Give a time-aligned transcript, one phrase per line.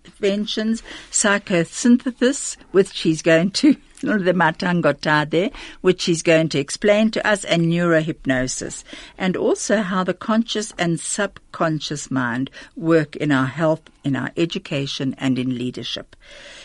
[1.11, 7.63] psychosynthesis, which he's going to the matangotade, which he's going to explain to us, and
[7.63, 8.83] neurohypnosis,
[9.17, 15.15] and also how the conscious and subconscious mind work in our health, in our education,
[15.17, 16.15] and in leadership.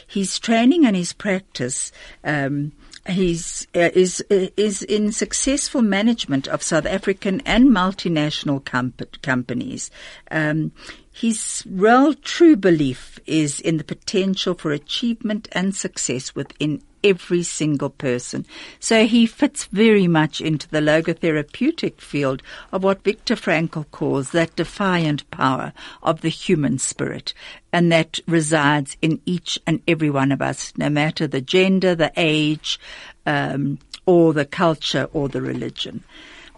[0.07, 1.91] His training and his practice
[2.23, 2.73] um,
[3.09, 9.91] He's uh, is uh, is in successful management of South African and multinational comp- companies.
[10.31, 10.71] Um,
[11.11, 17.91] his real true belief is in the potential for achievement and success within every single
[17.91, 18.47] person.
[18.81, 22.43] So he fits very much into the logotherapeutic field
[22.73, 27.35] of what Viktor Frankl calls that defiant power of the human spirit.
[27.73, 32.13] And that resides in each and every one of us, no matter the gender, the
[32.17, 32.79] age,
[33.27, 36.03] um, or the culture or the religion.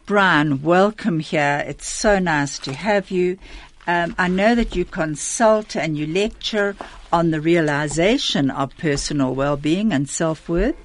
[0.06, 1.64] Brian, welcome here.
[1.66, 3.38] It's so nice to have you.
[3.86, 6.74] Um, I know that you consult and you lecture
[7.12, 10.76] on the realization of personal well-being and self-worth,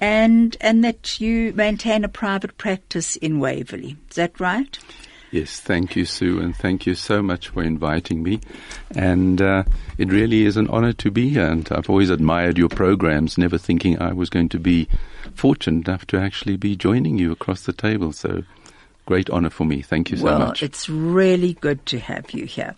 [0.00, 3.96] and and that you maintain a private practice in Waverley.
[4.10, 4.78] Is that right?
[5.30, 8.40] Yes, thank you, Sue, and thank you so much for inviting me.
[8.94, 9.64] And uh,
[9.96, 11.46] it really is an honor to be here.
[11.46, 14.88] And I've always admired your programs, never thinking I was going to be
[15.34, 18.12] fortunate enough to actually be joining you across the table.
[18.12, 18.42] So
[19.06, 19.82] great honor for me.
[19.82, 20.62] Thank you so well, much.
[20.62, 22.74] Well, it's really good to have you here.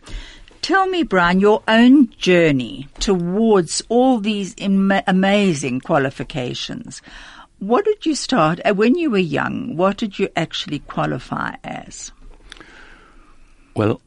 [0.63, 7.03] Tell me, Brian, your own journey towards all these Im- amazing qualifications.
[7.59, 9.77] What did you start uh, when you were young?
[9.77, 12.13] What did you actually qualify as?
[13.77, 14.01] Well,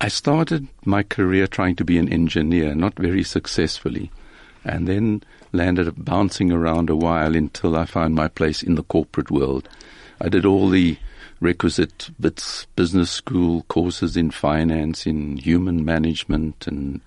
[0.00, 4.10] I started my career trying to be an engineer, not very successfully,
[4.64, 8.82] and then landed up bouncing around a while until I found my place in the
[8.82, 9.68] corporate world.
[10.20, 10.96] I did all the
[11.40, 17.00] requisite bits, business school courses in finance, in human management and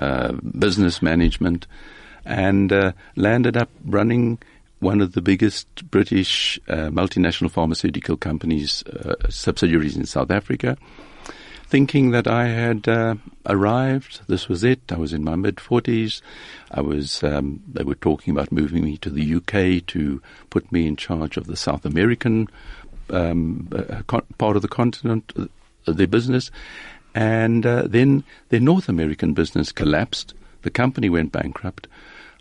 [0.00, 1.66] uh, business management,
[2.24, 4.38] and uh, landed up running
[4.80, 10.76] one of the biggest British uh, multinational pharmaceutical companies, uh, subsidiaries in South Africa,
[11.66, 13.16] thinking that I had uh,
[13.46, 14.20] arrived.
[14.28, 14.80] This was it.
[14.90, 16.22] I was in my mid 40s.
[16.70, 20.86] I was, um, they were talking about moving me to the UK to put me
[20.86, 22.48] in charge of the South American
[23.10, 24.02] um, uh,
[24.38, 26.50] part of the continent, uh, their business.
[27.14, 30.34] And uh, then their North American business collapsed.
[30.62, 31.86] The company went bankrupt.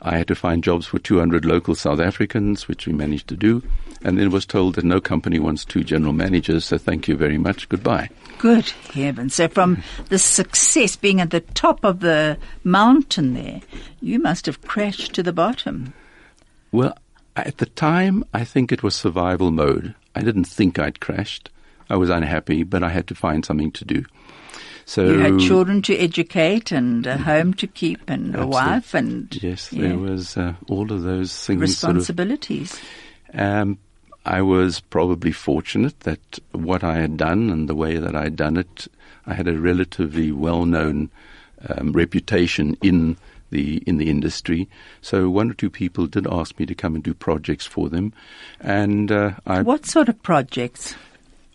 [0.01, 3.63] I had to find jobs for 200 local South Africans, which we managed to do,
[4.03, 7.39] and then was told that no company wants two general managers, so thank you very
[7.39, 8.09] much, goodbye.
[8.37, 9.33] Good heavens.
[9.33, 13.61] So from the success being at the top of the mountain there,
[13.99, 15.93] you must have crashed to the bottom.
[16.71, 16.95] Well,
[17.45, 19.93] at the time, I think it was survival mode.
[20.15, 21.49] I didn't think I'd crashed.
[21.89, 24.05] I was unhappy, but I had to find something to do.
[24.85, 29.27] So you had children to educate and a home to keep and a wife and
[29.43, 29.89] yes, yeah.
[29.89, 31.59] there was uh, all of those things.
[31.59, 32.71] Responsibilities.
[32.71, 32.83] Sort
[33.33, 33.77] of, um,
[34.25, 38.37] I was probably fortunate that what I had done and the way that I had
[38.37, 38.87] done it,
[39.25, 41.09] I had a relatively well-known
[41.67, 43.17] um, reputation in
[43.49, 44.67] the in the industry.
[45.01, 48.13] So one or two people did ask me to come and do projects for them,
[48.59, 49.61] and uh, I.
[49.61, 50.95] What sort of projects?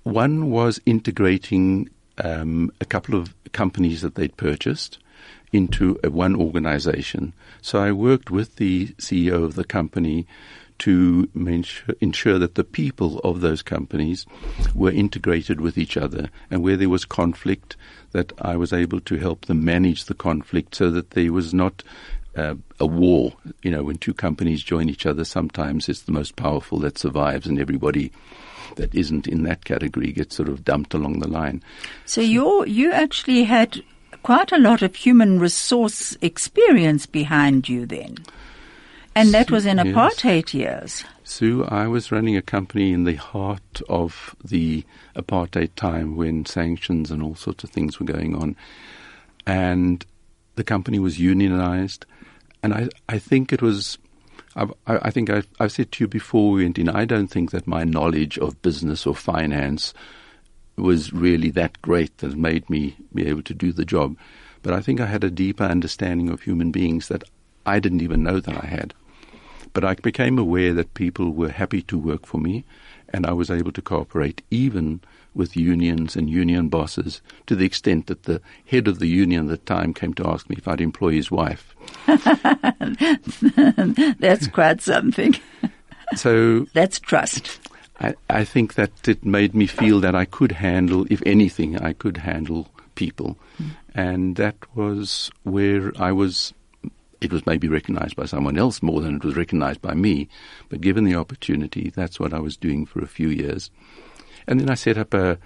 [0.05, 4.99] One was integrating um, a couple of companies that they'd purchased
[5.53, 7.33] into a, one organization.
[7.61, 10.27] So I worked with the CEO of the company
[10.79, 11.29] to
[12.01, 14.27] ensure that the people of those companies
[14.75, 17.77] were integrated with each other, and where there was conflict,
[18.13, 21.83] that I was able to help them manage the conflict so that there was not
[22.37, 23.33] uh, a war.
[23.63, 27.47] You know, when two companies join each other, sometimes it's the most powerful that survives,
[27.47, 28.13] and everybody
[28.77, 31.63] that isn't in that category gets sort of dumped along the line.
[32.07, 33.83] So you you actually had
[34.23, 38.17] quite a lot of human resource experience behind you then.
[39.15, 39.87] And that was in yes.
[39.87, 41.05] apartheid years.
[41.33, 44.85] Sue, I was running a company in the heart of the
[45.17, 48.55] apartheid time when sanctions and all sorts of things were going on.
[49.47, 50.05] And
[50.57, 52.05] the company was unionized.
[52.63, 53.97] And I, I think it was,
[54.57, 57.51] I, I think I've, I've said to you before we went in, I don't think
[57.53, 59.95] that my knowledge of business or finance
[60.77, 64.19] was really that great that made me be able to do the job.
[64.63, 67.25] But I think I had a deeper understanding of human beings that
[67.65, 68.93] I didn't even know that I had.
[69.73, 72.65] But I became aware that people were happy to work for me,
[73.09, 75.01] and I was able to cooperate even
[75.35, 79.51] with unions and union bosses to the extent that the head of the union at
[79.51, 81.75] the time came to ask me if I'd employ his wife.
[84.19, 85.35] That's quite something.
[86.17, 87.59] So that's trust.
[88.01, 91.93] I, I think that it made me feel that I could handle, if anything, I
[91.93, 93.39] could handle people.
[93.61, 93.71] Mm.
[93.95, 96.53] And that was where I was
[97.25, 100.29] it was maybe recognized by someone else more than it was recognized by me.
[100.69, 103.71] But given the opportunity, that's what I was doing for a few years.
[104.47, 105.39] And then I set up a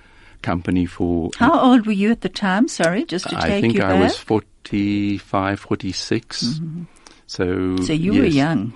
[0.43, 1.31] company for.
[1.37, 2.69] How old were you at the time?
[2.69, 3.90] Sorry, just to I take you back.
[3.90, 6.43] I think I was 45, 46.
[6.43, 6.82] Mm-hmm.
[7.26, 8.20] So, so you yes.
[8.20, 8.73] were young.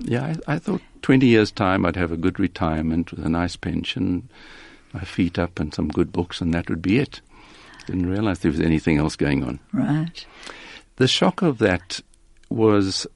[0.00, 3.56] Yeah, I, I, thought 20 years' time I'd have a good retirement with a nice
[3.56, 4.28] pension,
[4.92, 7.20] my feet up, and some good books, and that would be it.
[7.86, 9.60] Didn't realize there was anything else going on.
[9.72, 10.24] Right.
[10.96, 12.00] The shock of that
[12.52, 13.06] was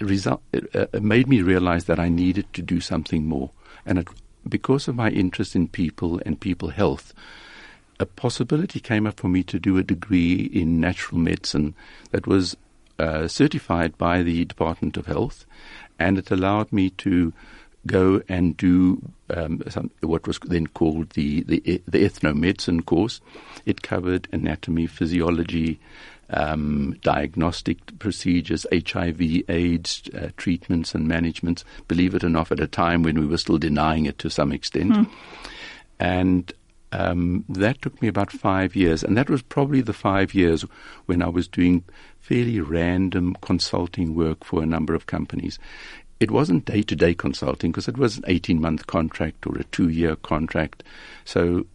[0.00, 3.50] result, it, uh, it made me realize that I needed to do something more.
[3.84, 4.08] And it,
[4.48, 7.12] because of my interest in people and people health,
[8.00, 11.74] a possibility came up for me to do a degree in natural medicine
[12.10, 12.56] that was
[12.98, 15.44] uh, certified by the Department of Health,
[15.98, 17.32] and it allowed me to
[17.86, 23.20] go and do um, some, what was then called the, the, the ethnomedicine course.
[23.66, 25.80] It covered anatomy, physiology,
[26.30, 32.66] um, diagnostic procedures, HIV, AIDS uh, treatments and managements, believe it or not, at a
[32.66, 34.92] time when we were still denying it to some extent.
[34.92, 35.10] Mm.
[36.00, 36.52] And
[36.92, 40.64] um, that took me about five years, and that was probably the five years
[41.06, 41.84] when I was doing
[42.20, 45.58] fairly random consulting work for a number of companies.
[46.20, 49.64] It wasn't day to day consulting because it was an 18 month contract or a
[49.64, 50.82] two year contract.
[51.24, 51.66] So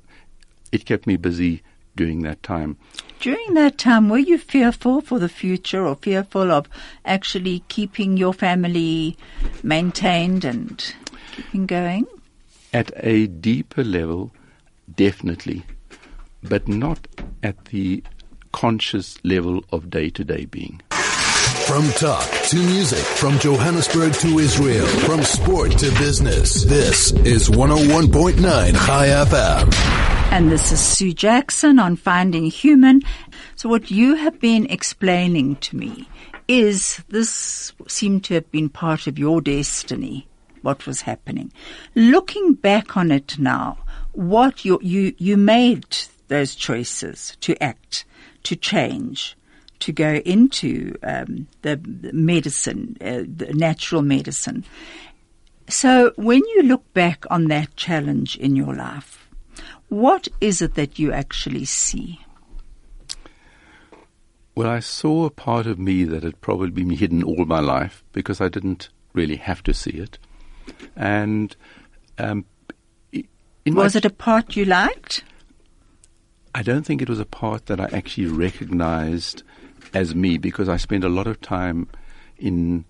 [0.71, 1.61] it kept me busy
[1.95, 2.77] during that time.
[3.19, 6.67] During that time, were you fearful for the future or fearful of
[7.05, 9.17] actually keeping your family
[9.63, 10.93] maintained and
[11.31, 12.05] keeping going?
[12.73, 14.31] At a deeper level,
[14.95, 15.63] definitely,
[16.41, 17.07] but not
[17.41, 18.03] at the
[18.51, 20.81] conscious level of day to day being.
[21.67, 28.41] From talk to music, from Johannesburg to Israel, from sport to business, this is 101.9
[28.85, 30.12] Chai FM.
[30.33, 33.03] And this is Sue Jackson on Finding Human.
[33.55, 36.09] So what you have been explaining to me
[36.47, 40.27] is this seemed to have been part of your destiny,
[40.63, 41.51] what was happening.
[41.93, 43.77] Looking back on it now,
[44.13, 45.85] what you, you, you made
[46.29, 48.03] those choices to act,
[48.41, 49.37] to change,
[49.81, 51.79] to go into um, the
[52.11, 54.65] medicine, uh, the natural medicine.
[55.69, 59.22] So when you look back on that challenge in your life,
[59.93, 62.19] what is it that you actually see?
[64.55, 68.03] Well, I saw a part of me that had probably been hidden all my life
[68.11, 70.17] because I didn't really have to see it.
[70.95, 71.55] And
[72.17, 72.45] um,
[73.67, 75.23] was it a part you liked?
[76.55, 79.43] I don't think it was a part that I actually recognized
[79.93, 81.87] as me because I spent a lot of time
[82.37, 82.85] in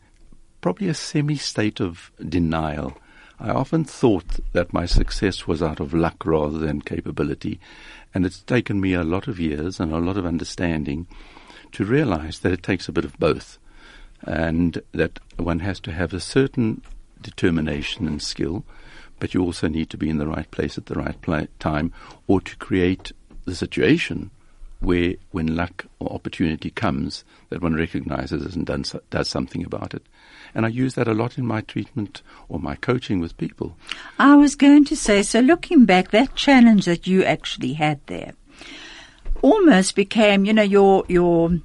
[0.62, 2.98] probably a semi state of denial
[3.43, 7.59] I often thought that my success was out of luck rather than capability,
[8.13, 11.07] and it's taken me a lot of years and a lot of understanding
[11.73, 13.57] to realize that it takes a bit of both,
[14.21, 16.81] and that one has to have a certain
[17.21, 18.63] determination and skill,
[19.19, 21.91] but you also need to be in the right place at the right pla- time
[22.27, 23.12] or to create
[23.43, 24.31] the situation
[24.83, 30.03] where when luck or opportunity comes that one recognizes and does, does something about it.
[30.53, 33.75] And I use that a lot in my treatment or my coaching with people.
[34.19, 38.33] I was going to say, so looking back, that challenge that you actually had there
[39.41, 41.59] almost became, you know, your, your,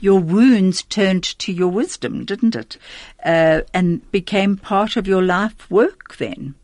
[0.00, 2.76] your wounds turned to your wisdom, didn't it?
[3.24, 6.54] Uh, and became part of your life work then.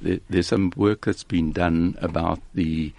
[0.00, 2.92] There, there's some work that's been done about the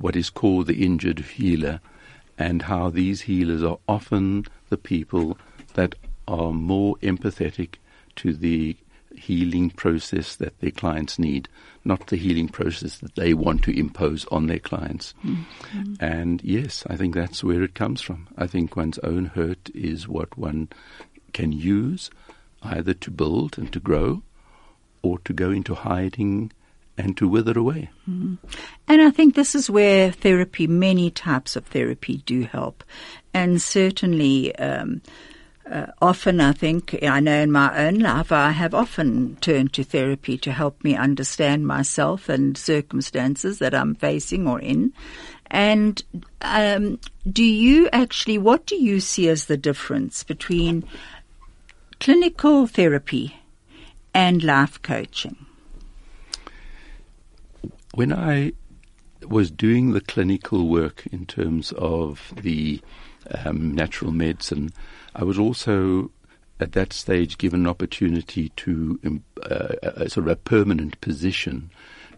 [0.00, 1.80] what is called the injured healer,
[2.38, 5.38] and how these healers are often the people
[5.74, 5.94] that
[6.26, 7.74] are more empathetic
[8.16, 8.76] to the
[9.14, 11.48] healing process that their clients need,
[11.84, 15.14] not the healing process that they want to impose on their clients.
[15.24, 15.94] Mm-hmm.
[16.00, 18.28] And yes, I think that's where it comes from.
[18.36, 20.68] I think one's own hurt is what one
[21.32, 22.10] can use
[22.62, 24.22] either to build and to grow
[25.02, 26.52] or to go into hiding
[27.00, 27.90] and to wither away.
[28.08, 28.34] Mm-hmm.
[28.88, 32.84] And I think this is where therapy, many types of therapy, do help.
[33.32, 35.02] And certainly, um,
[35.70, 39.84] uh, often, I think, I know in my own life, I have often turned to
[39.84, 44.92] therapy to help me understand myself and circumstances that I'm facing or in.
[45.46, 46.02] And
[46.40, 46.98] um,
[47.30, 50.84] do you actually, what do you see as the difference between
[52.00, 53.36] clinical therapy
[54.12, 55.36] and life coaching?
[57.94, 58.52] When I
[59.26, 62.80] was doing the clinical work in terms of the
[63.44, 64.70] um, natural medicine,
[65.14, 66.10] I was also
[66.60, 71.70] at that stage given an opportunity to um, uh, a, sort of a permanent position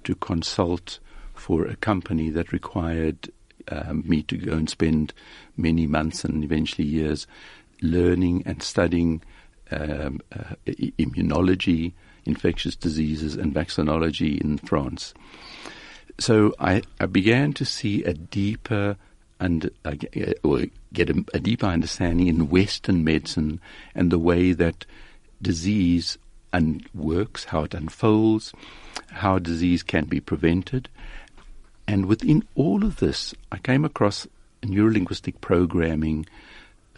[0.05, 0.99] to consult
[1.35, 3.31] for a company that required
[3.69, 5.15] um, me to go and spend
[5.57, 7.27] many months and eventually years
[7.81, 9.23] learning and studying
[9.71, 11.93] um, uh, immunology,
[12.25, 15.15] infectious diseases, and vaccinology in France.
[16.19, 18.97] So I, I began to see a deeper
[19.41, 19.95] and uh,
[20.93, 23.61] get a, a deeper understanding in Western medicine
[23.95, 24.85] and the way that
[25.41, 26.17] disease
[26.53, 28.53] un- works, how it unfolds,
[29.09, 30.89] how disease can be prevented.
[31.89, 34.29] And within all of this, I came across
[34.63, 36.27] neurolinguistic programming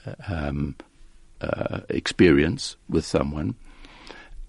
[0.06, 0.76] uh, um,
[1.40, 3.54] uh, experience with someone,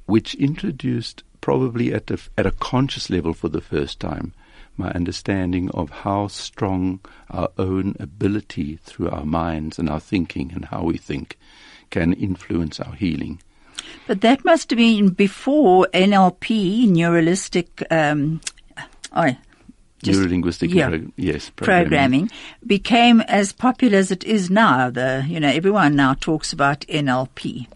[0.05, 4.33] which introduced probably at a, at a conscious level for the first time
[4.77, 10.65] my understanding of how strong our own ability through our minds and our thinking and
[10.65, 11.37] how we think
[11.89, 13.41] can influence our healing.
[14.07, 18.41] But that must have been before NLP, neuralistic, um,
[19.13, 19.35] oh,
[20.03, 21.89] neurolinguistic yeah, pro- yes programming.
[21.89, 22.31] programming.
[22.65, 24.89] became as popular as it is now.
[24.89, 27.67] The you know everyone now talks about NLP.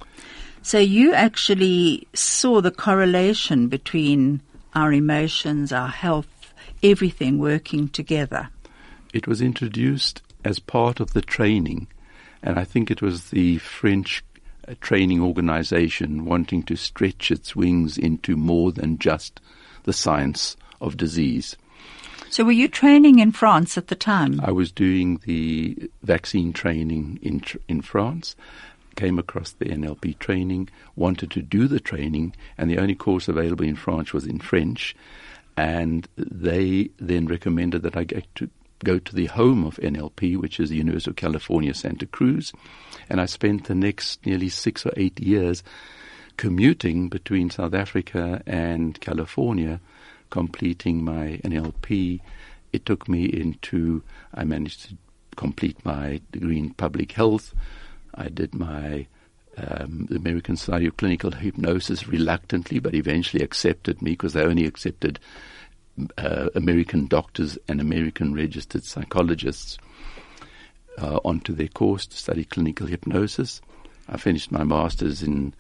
[0.62, 4.42] So you actually saw the correlation between
[4.75, 8.50] our emotions, our health, everything working together.
[9.13, 11.88] It was introduced as part of the training,
[12.44, 14.24] and I think it was the French
[14.68, 19.39] uh, training organization wanting to stretch its wings into more than just
[19.84, 21.56] the science of disease.
[22.30, 24.39] So, were you training in France at the time?
[24.44, 28.36] I was doing the vaccine training in in France.
[29.00, 33.63] Came across the NLP training, wanted to do the training, and the only course available
[33.63, 34.94] in France was in French
[35.60, 38.50] and they then recommended that I get to
[38.86, 42.53] go to the home of NLP, which is the University of California, Santa Cruz,
[43.10, 45.62] and I spent the next nearly six or eight years
[46.38, 49.82] commuting between South Africa and California,
[50.29, 52.22] completing my NLP.
[52.72, 54.01] It took me into,
[54.34, 54.98] I managed to
[55.36, 57.53] complete my degree in public health.
[58.16, 59.08] I did my
[59.58, 65.20] um, American Society of Clinical Hypnosis reluctantly, but eventually accepted me because they only accepted
[66.18, 69.78] uh, American doctors and American registered psychologists
[70.98, 73.62] uh, onto their course to study clinical hypnosis.
[74.08, 75.54] I finished my master's in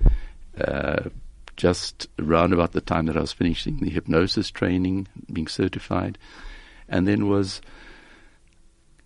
[0.59, 1.09] uh,
[1.55, 6.17] just around about the time that I was finishing the hypnosis training, being certified,
[6.87, 7.61] and then was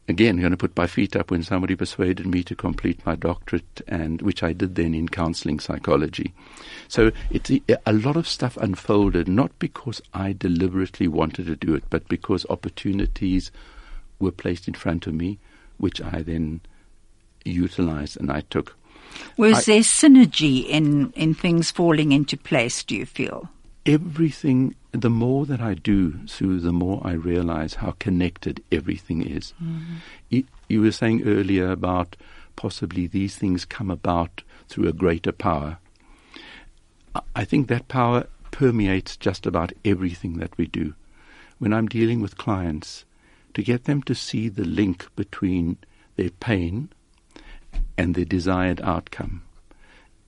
[0.08, 3.82] again going to put my feet up when somebody persuaded me to complete my doctorate,
[3.88, 6.34] and which I did then in counseling psychology.
[6.88, 7.52] So it's
[7.86, 12.46] a lot of stuff unfolded, not because I deliberately wanted to do it, but because
[12.50, 13.52] opportunities
[14.20, 15.40] were placed in front of me,
[15.78, 16.62] which I then
[17.46, 18.76] utilized and I took.
[19.38, 23.50] Was I, there synergy in, in things falling into place, do you feel?
[23.86, 29.54] everything, the more that I do, Sue, the more I realize how connected everything is.
[29.62, 29.96] Mm-hmm.
[30.30, 32.16] It, you were saying earlier about
[32.56, 35.80] possibly these things come about through a greater power.
[37.36, 40.94] I think that power permeates just about everything that we do.
[41.58, 43.06] When I'm dealing with clients,
[43.56, 45.78] to get them to see the link between
[46.18, 46.90] their pain
[47.98, 49.42] and their desired outcome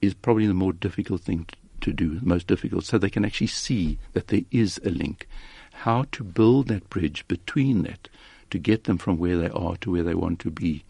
[0.02, 1.56] is probably the more difficult thing to
[1.94, 5.28] do, the most difficult, so they can actually see that there is a link.
[5.74, 8.08] How to build that bridge between that
[8.52, 10.84] to get them from where they are to where they want to be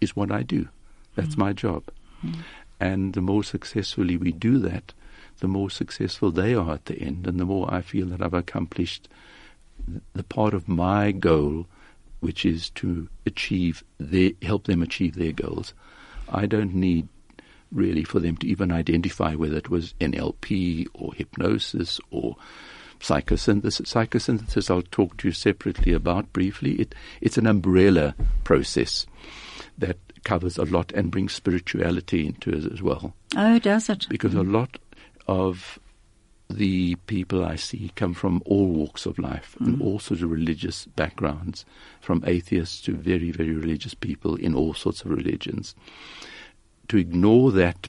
[0.00, 0.68] is what I do.
[1.14, 1.38] That's mm.
[1.38, 1.84] my job.
[2.24, 2.36] Mm.
[2.78, 4.92] And the more successfully we do that,
[5.40, 8.34] the more successful they are at the end, and the more I feel that I've
[8.34, 9.08] accomplished
[10.14, 11.66] the part of my goal,
[12.20, 15.74] which is to achieve their, help them achieve their goals.
[16.28, 17.08] I don't need
[17.72, 22.36] really for them to even identify whether it was NLP or hypnosis or
[23.00, 23.82] psychosynthesis.
[23.82, 26.72] Psychosynthesis, I'll talk to you separately about briefly.
[26.72, 29.06] It, it's an umbrella process
[29.78, 33.14] that covers a lot and brings spirituality into it as well.
[33.36, 34.06] Oh, does it?
[34.08, 34.78] Because a lot
[35.26, 35.78] of
[36.50, 39.66] the people I see come from all walks of life mm.
[39.66, 41.64] and all sorts of religious backgrounds,
[42.00, 45.74] from atheists to very, very religious people in all sorts of religions.
[46.90, 47.88] To ignore that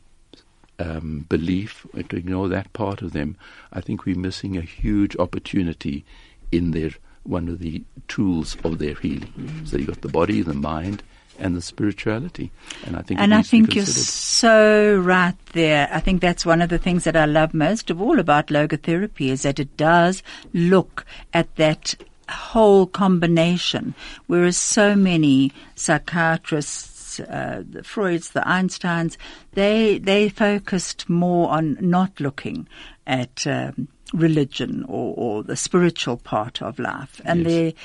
[0.77, 3.36] um, belief, to ignore that part of them,
[3.74, 6.05] I think we're missing a huge opportunity
[6.51, 6.91] in their
[7.24, 9.34] one of the tools of their healing.
[9.38, 9.67] Mm.
[9.67, 11.03] So you've got the body, the mind,
[11.39, 12.51] and the spirituality.
[12.86, 15.89] And I think and I think you're so right there.
[15.91, 19.29] I think that's one of the things that I love most of all about logotherapy
[19.29, 21.96] is that it does look at that
[22.29, 23.93] whole combination,
[24.27, 29.18] whereas so many psychiatrists uh, the Freuds, the Einsteins,
[29.53, 32.68] they they focused more on not looking
[33.06, 37.48] at um, religion or, or, the spiritual part of life, and yes.
[37.48, 37.75] they,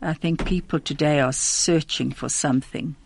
[0.00, 2.96] I think people today are searching for something.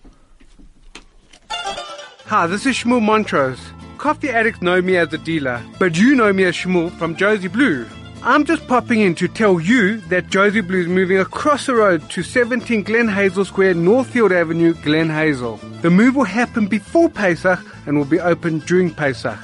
[1.51, 3.61] Hi, this is Shmuel Montrose.
[3.97, 7.49] Coffee addicts know me as a dealer, but you know me as Shmuel from Josie
[7.49, 7.87] Blue.
[8.23, 12.09] I'm just popping in to tell you that Josie Blue is moving across the road
[12.11, 15.57] to 17 Glen Hazel Square, Northfield Avenue, Glen Hazel.
[15.83, 19.39] The move will happen before Pesach and will be open during Pesach.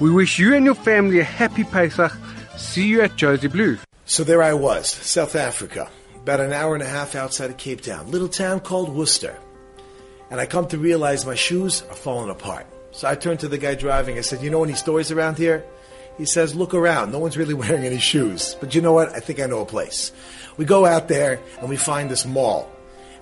[0.00, 2.12] We wish you and your family a happy Pesach.
[2.56, 3.78] See you at Josie Blue.
[4.04, 7.80] So there I was, South Africa, about an hour and a half outside of Cape
[7.80, 9.36] Town, little town called Worcester
[10.30, 12.66] and I come to realize my shoes are falling apart.
[12.90, 14.18] So I turned to the guy driving.
[14.18, 15.64] I said, You know any stores around here?
[16.18, 17.12] He says, Look around.
[17.12, 18.56] No one's really wearing any shoes.
[18.60, 19.14] But you know what?
[19.14, 20.12] I think I know a place.
[20.56, 22.70] We go out there and we find this mall.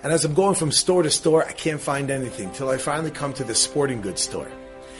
[0.03, 3.11] And as I'm going from store to store, I can't find anything till I finally
[3.11, 4.51] come to this sporting goods store.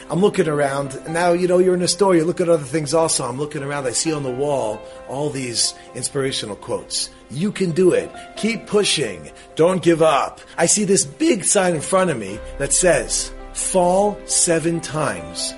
[0.10, 2.64] I'm looking around, and now, you know, you're in a store, you look at other
[2.64, 3.26] things also.
[3.26, 7.10] I'm looking around, I see on the wall all these inspirational quotes.
[7.30, 8.10] You can do it.
[8.38, 9.30] Keep pushing.
[9.56, 10.40] Don't give up.
[10.58, 15.54] I see this big sign in front of me that says, fall seven times,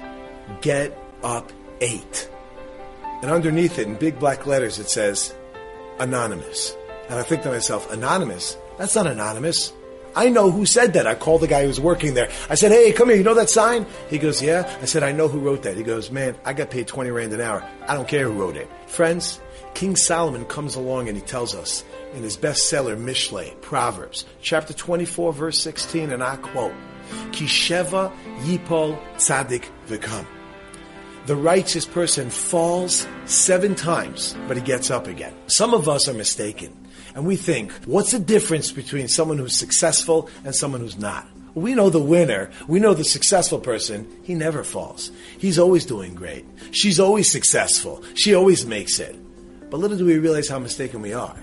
[0.62, 2.29] get up eight.
[3.21, 5.35] And underneath it, in big black letters, it says,
[5.99, 6.75] anonymous.
[7.09, 8.57] And I think to myself, anonymous?
[8.77, 9.73] That's not anonymous.
[10.15, 11.05] I know who said that.
[11.05, 12.29] I called the guy who was working there.
[12.49, 13.85] I said, hey, come here, you know that sign?
[14.09, 14.77] He goes, yeah.
[14.81, 15.77] I said, I know who wrote that.
[15.77, 17.63] He goes, man, I got paid 20 rand an hour.
[17.87, 18.69] I don't care who wrote it.
[18.87, 19.39] Friends,
[19.75, 25.33] King Solomon comes along and he tells us in his bestseller, Mishle, Proverbs, chapter 24,
[25.33, 26.73] verse 16, and I quote,
[27.31, 28.11] Kisheva
[28.41, 30.25] yipol tzadik v'kam.
[31.29, 35.31] The righteous person falls seven times, but he gets up again.
[35.45, 36.75] Some of us are mistaken.
[37.13, 41.27] And we think, what's the difference between someone who's successful and someone who's not?
[41.53, 42.49] We know the winner.
[42.67, 44.11] We know the successful person.
[44.23, 45.11] He never falls.
[45.37, 46.47] He's always doing great.
[46.71, 48.03] She's always successful.
[48.15, 49.15] She always makes it.
[49.69, 51.37] But little do we realize how mistaken we are.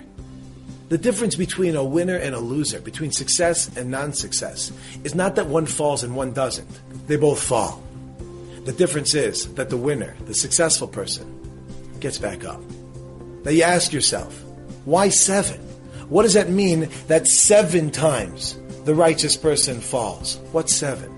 [0.88, 4.72] The difference between a winner and a loser, between success and non success,
[5.04, 7.06] is not that one falls and one doesn't.
[7.06, 7.84] They both fall.
[8.66, 11.24] The difference is that the winner, the successful person,
[12.00, 12.60] gets back up.
[13.44, 14.42] Now you ask yourself,
[14.84, 15.60] why seven?
[16.08, 20.40] What does that mean that seven times the righteous person falls?
[20.50, 21.12] What's seven?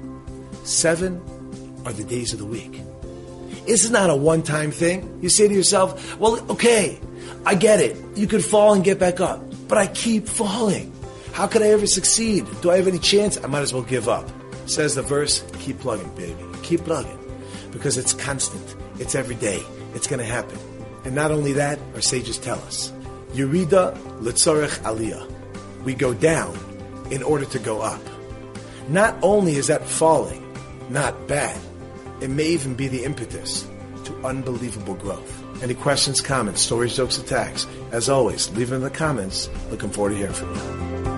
[0.64, 1.22] Seven
[1.86, 2.82] are the days of the week.
[3.66, 5.18] It's not a one time thing.
[5.22, 7.00] You say to yourself, well, okay,
[7.46, 7.96] I get it.
[8.14, 10.92] You could fall and get back up, but I keep falling.
[11.32, 12.46] How could I ever succeed?
[12.60, 13.42] Do I have any chance?
[13.42, 14.28] I might as well give up.
[14.66, 16.44] Says the verse, keep plugging, baby.
[16.62, 17.17] Keep plugging.
[17.70, 18.76] Because it's constant.
[18.98, 19.62] It's every day.
[19.94, 20.58] It's going to happen.
[21.04, 22.92] And not only that, our sages tell us,
[23.32, 25.32] Yerida Litzorech Aliyah.
[25.84, 26.58] We go down
[27.10, 28.00] in order to go up.
[28.88, 30.44] Not only is that falling
[30.90, 31.58] not bad,
[32.20, 33.66] it may even be the impetus
[34.04, 35.62] to unbelievable growth.
[35.62, 37.66] Any questions, comments, stories, jokes, attacks?
[37.92, 39.48] As always, leave them in the comments.
[39.70, 41.17] Looking forward to hearing from you.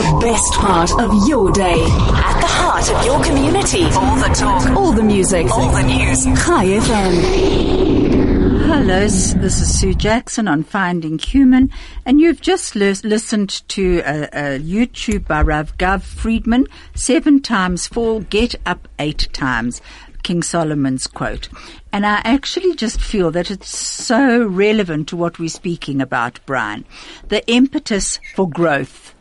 [0.00, 3.84] The best part of your day at the heart of your community.
[3.84, 4.70] All the talk.
[4.70, 5.50] All the music.
[5.50, 6.24] All the news.
[6.24, 8.66] Chai FM.
[8.66, 11.68] Hello, this is Sue Jackson on Finding Human,
[12.06, 17.86] and you've just lis- listened to a, a YouTube by Rav Gav Friedman, seven times
[17.86, 19.82] fall, get up eight times.
[20.22, 21.50] King Solomon's quote.
[21.92, 26.86] And I actually just feel that it's so relevant to what we're speaking about, Brian.
[27.28, 29.14] The impetus for growth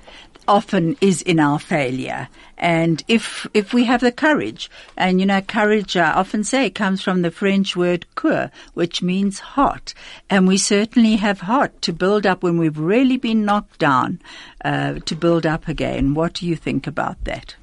[0.49, 2.27] often is in our failure.
[2.57, 7.01] And if, if we have the courage, and you know, courage, I often say, comes
[7.01, 9.93] from the French word coeur, which means heart.
[10.29, 14.19] And we certainly have heart to build up when we've really been knocked down,
[14.65, 16.15] uh, to build up again.
[16.15, 17.55] What do you think about that?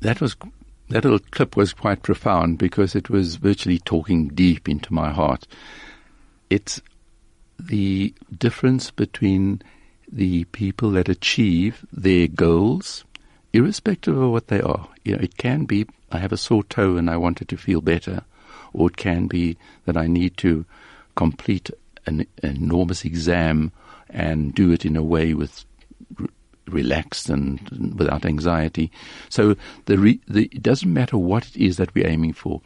[0.00, 0.36] That was
[0.88, 5.46] that little clip was quite profound because it was virtually talking deep into my heart.
[6.48, 6.80] It's
[7.58, 9.62] the difference between
[10.16, 13.04] the people that achieve their goals,
[13.52, 14.88] irrespective of what they are.
[15.04, 17.82] You know, it can be I have a sore toe and I wanted to feel
[17.82, 18.24] better,
[18.72, 20.64] or it can be that I need to
[21.16, 21.70] complete
[22.06, 23.72] an, enormous exam
[24.08, 25.66] and do it in a way with
[26.18, 26.28] r-
[26.66, 28.90] relaxed and without anxiety.
[29.28, 32.62] So the, re, the it doesn't matter what it is that we're aiming for.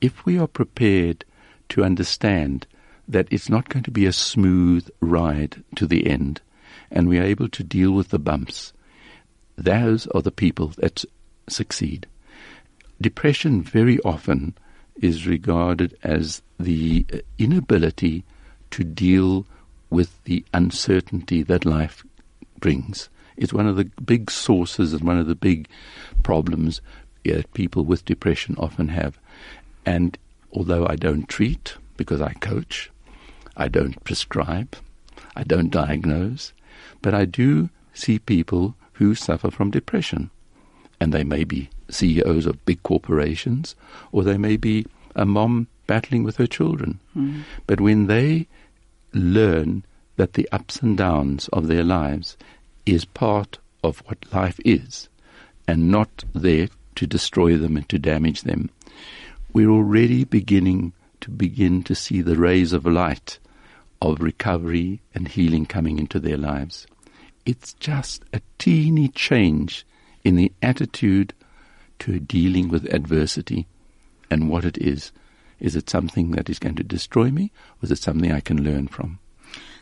[0.00, 1.24] If we are prepared
[1.68, 2.66] to understand
[3.06, 6.40] that it's not going to be a smooth ride to the end,
[6.92, 8.72] and we are able to deal with the bumps,
[9.56, 11.04] those are the people that
[11.48, 12.06] succeed.
[13.00, 14.54] Depression very often
[14.96, 17.04] is regarded as the
[17.38, 18.24] inability
[18.70, 19.46] to deal
[19.90, 22.04] with the uncertainty that life
[22.60, 23.08] brings.
[23.36, 25.68] It's one of the big sources and one of the big
[26.22, 26.80] problems
[27.24, 29.18] that people with depression often have.
[29.84, 30.16] And
[30.52, 32.90] although I don't treat because I coach,
[33.56, 34.76] I don't prescribe,
[35.34, 36.52] I don't diagnose,
[37.02, 40.30] but I do see people who suffer from depression.
[41.00, 43.74] And they may be CEOs of big corporations,
[44.12, 44.86] or they may be
[45.16, 47.00] a mom battling with her children.
[47.16, 47.42] Mm.
[47.66, 48.46] But when they
[49.12, 49.84] learn
[50.16, 52.36] that the ups and downs of their lives
[52.86, 55.08] is part of what life is,
[55.66, 58.70] and not there to destroy them and to damage them,
[59.52, 63.38] we're already beginning to begin to see the rays of light
[64.00, 66.86] of recovery and healing coming into their lives.
[67.44, 69.84] It's just a teeny change
[70.24, 71.34] in the attitude
[72.00, 73.66] to dealing with adversity
[74.30, 75.12] and what it is.
[75.60, 78.64] Is it something that is going to destroy me, or is it something I can
[78.64, 79.18] learn from?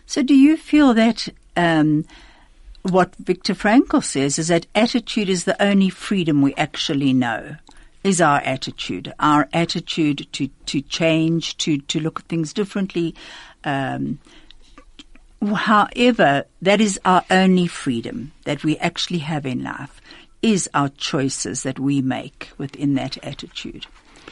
[0.07, 2.05] So, do you feel that um,
[2.83, 7.57] what Viktor Frankl says is that attitude is the only freedom we actually know?
[8.03, 13.15] Is our attitude, our attitude to, to change, to, to look at things differently.
[13.63, 14.19] Um,
[15.43, 20.01] however, that is our only freedom that we actually have in life,
[20.43, 23.87] is our choices that we make within that attitude.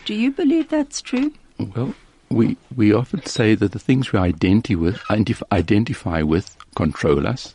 [0.04, 1.32] Do you believe that's true?
[1.58, 1.94] Well,
[2.30, 5.02] we we often say that the things we identify with,
[5.50, 7.54] identify with control us,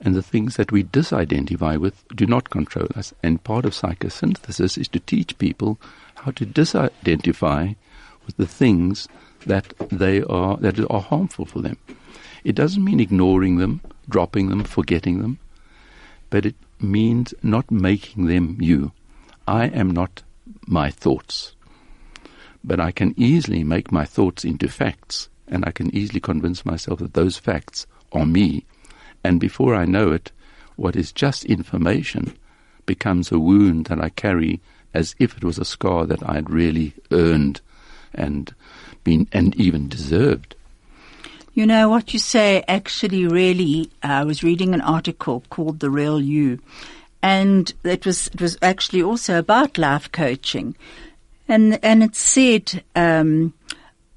[0.00, 3.14] and the things that we disidentify with do not control us.
[3.22, 5.78] And part of psychosynthesis is to teach people
[6.16, 7.76] how to disidentify
[8.26, 9.08] with the things
[9.46, 11.76] that they are that are harmful for them.
[12.44, 15.38] It doesn't mean ignoring them, dropping them, forgetting them,
[16.30, 18.92] but it means not making them you.
[19.46, 20.22] I am not
[20.66, 21.54] my thoughts
[22.64, 27.00] but I can easily make my thoughts into facts, and I can easily convince myself
[27.00, 28.64] that those facts are me.
[29.24, 30.30] And before I know it,
[30.76, 32.36] what is just information
[32.86, 34.60] becomes a wound that I carry
[34.94, 37.60] as if it was a scar that I had really earned
[38.14, 38.54] and
[39.04, 40.54] been and even deserved.
[41.54, 46.20] You know what you say actually really I was reading an article called The Real
[46.20, 46.60] You
[47.22, 50.74] and it was it was actually also about life coaching
[51.48, 53.52] and and it said um,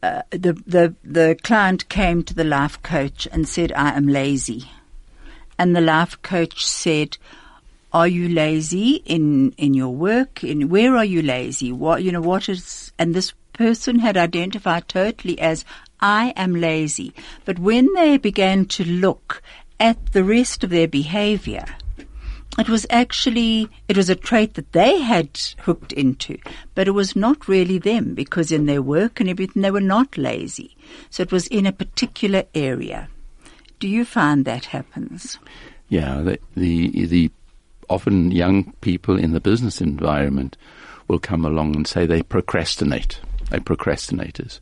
[0.02, 4.70] uh, the the the client came to the life coach and said, "I am lazy,"
[5.58, 7.18] and the life coach said,
[7.92, 10.44] "Are you lazy in in your work?
[10.44, 11.72] In where are you lazy?
[11.72, 12.22] What you know?
[12.22, 15.66] What is?" And this person had identified totally as,
[16.00, 17.14] "I am lazy,"
[17.46, 19.42] but when they began to look
[19.80, 21.66] at the rest of their behavior
[22.58, 26.38] it was actually it was a trait that they had hooked into,
[26.74, 30.18] but it was not really them because in their work and everything they were not
[30.18, 30.76] lazy.
[31.10, 33.10] So it was in a particular area.
[33.80, 35.38] Do you find that happens?
[35.90, 37.32] Yeah, the the, the
[37.90, 40.58] often young people in the business environment
[41.08, 43.20] will come along and say they procrastinate.
[43.50, 44.60] They're procrastinators.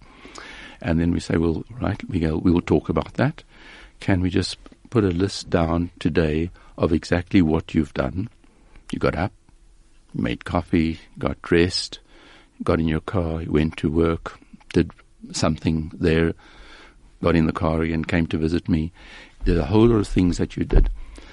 [0.81, 3.43] And then we say, well, right, we go, we will talk about that.
[3.99, 4.57] Can we just
[4.89, 8.29] put a list down today of exactly what you've done
[8.91, 9.31] You got up,
[10.13, 11.99] made coffee, got dressed,
[12.63, 14.39] got in your car, went to work,
[14.71, 14.91] did
[15.31, 16.33] something there,
[17.23, 18.91] got in the car again, came to visit me,
[19.45, 20.89] did a whole lot of things that you did.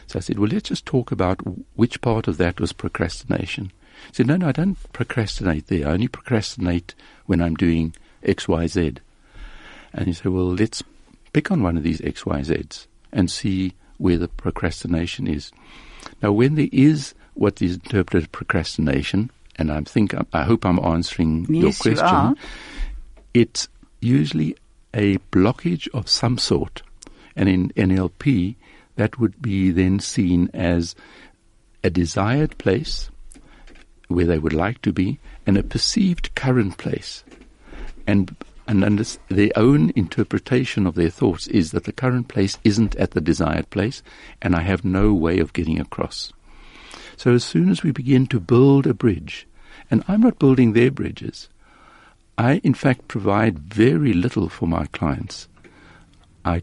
[0.06, 1.40] So I said, well, let's just talk about
[1.74, 3.72] which part of that was procrastination.
[4.08, 5.88] He said, no, no, I don't procrastinate there.
[5.88, 6.94] I only procrastinate
[7.26, 8.94] when I'm doing X, Y, Z.
[9.92, 10.82] And he said, well, let's
[11.32, 15.50] pick on one of these X, Y, Zs and see where the procrastination is.
[16.22, 20.78] Now, when there is what is interpreted as procrastination, and I think I hope I'm
[20.78, 22.06] answering Yes, your question.
[22.06, 22.34] are.
[23.34, 23.68] It's
[24.00, 24.56] usually
[24.94, 26.82] a blockage of some sort,
[27.36, 28.56] and in NLP,
[28.96, 30.94] that would be then seen as
[31.84, 33.10] a desired place
[34.10, 37.24] where they would like to be, and a perceived current place,
[38.06, 38.34] and
[38.66, 43.20] and their own interpretation of their thoughts is that the current place isn't at the
[43.20, 44.00] desired place,
[44.40, 46.32] and I have no way of getting across.
[47.16, 49.48] So as soon as we begin to build a bridge,
[49.90, 51.48] and I'm not building their bridges,
[52.38, 55.48] I in fact provide very little for my clients.
[56.44, 56.62] I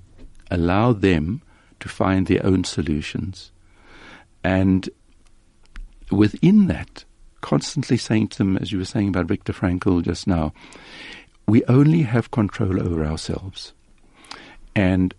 [0.50, 1.42] allow them
[1.82, 3.52] to find their own solutions.
[4.44, 4.90] And
[6.10, 7.04] within that,
[7.42, 10.54] constantly saying to them, as you were saying about Viktor Frankl just now,
[11.48, 13.74] we only have control over ourselves.
[14.76, 15.14] And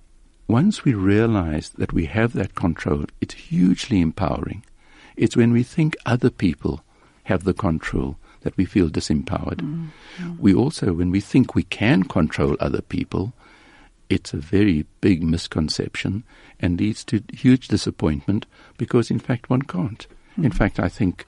[0.47, 4.65] once we realize that we have that control, it's hugely empowering.
[5.17, 6.83] It's when we think other people
[7.25, 9.61] have the control that we feel disempowered.
[9.61, 10.39] Mm-hmm.
[10.39, 13.33] We also, when we think we can control other people,
[14.09, 16.25] it's a very big misconception
[16.61, 18.47] and leads to huge disappointment
[18.79, 20.07] because, in fact, one can't.
[20.37, 20.53] In mm-hmm.
[20.53, 21.27] fact, I think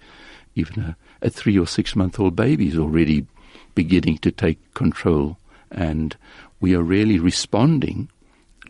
[0.54, 3.26] even a, a three or six month old baby is already
[3.74, 5.38] beginning to take control,
[5.70, 6.16] and
[6.60, 8.08] we are really responding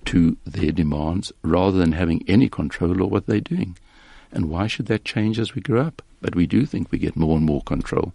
[0.07, 3.77] to their demands rather than having any control over what they're doing.
[4.33, 6.03] And why should that change as we grow up?
[6.21, 8.13] But we do think we get more and more control.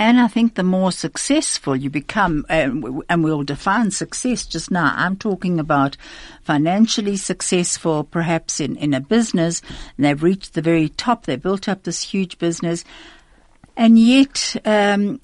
[0.00, 2.82] And I think the more successful you become, and
[3.22, 5.98] we'll define success just now, I'm talking about
[6.42, 9.60] financially successful, perhaps in, in a business,
[9.98, 12.82] and they've reached the very top, they've built up this huge business,
[13.76, 15.20] and yet um,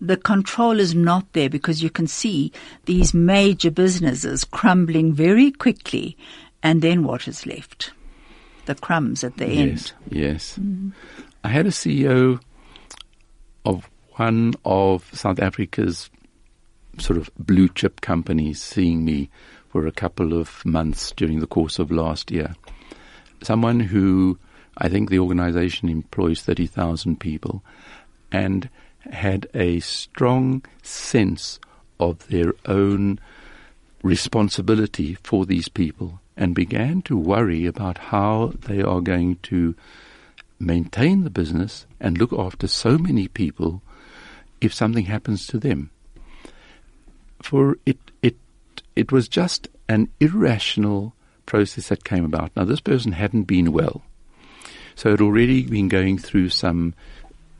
[0.00, 2.52] the control is not there because you can see
[2.84, 6.16] these major businesses crumbling very quickly,
[6.62, 7.90] and then what is left?
[8.66, 9.92] The crumbs at the end.
[10.10, 10.60] Yes, yes.
[11.42, 12.40] I had a CEO
[13.64, 16.10] of one of South Africa's
[16.98, 19.30] sort of blue chip companies seeing me
[19.68, 22.54] for a couple of months during the course of last year.
[23.42, 24.38] Someone who
[24.76, 27.62] I think the organization employs 30,000 people
[28.32, 28.68] and
[29.10, 31.58] had a strong sense
[31.98, 33.18] of their own
[34.02, 39.74] responsibility for these people and began to worry about how they are going to
[40.58, 43.82] maintain the business and look after so many people
[44.60, 45.90] if something happens to them.
[47.42, 48.36] For it, it,
[48.96, 51.14] it was just an irrational
[51.46, 52.50] process that came about.
[52.56, 54.02] Now, this person hadn't been well,
[54.94, 56.94] so had already been going through some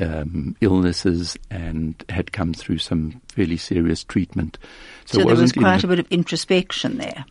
[0.01, 4.59] um, illnesses and had come through some fairly serious treatment.
[5.07, 7.25] So, it there was quite a bit of introspection there.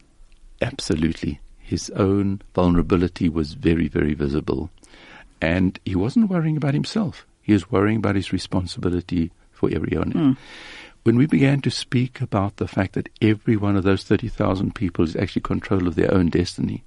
[0.61, 1.39] Absolutely.
[1.59, 4.69] His own vulnerability was very, very visible.
[5.41, 7.25] And he wasn't worrying about himself.
[7.41, 10.11] He was worrying about his responsibility for everyone.
[10.11, 10.31] Hmm.
[11.03, 15.05] When we began to speak about the fact that every one of those 30,000 people
[15.05, 16.83] is actually control of their own destiny,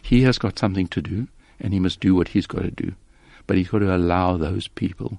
[0.00, 1.26] he has got something to do
[1.58, 2.92] and he must do what he's got to do.
[3.46, 5.18] But he's got to allow those people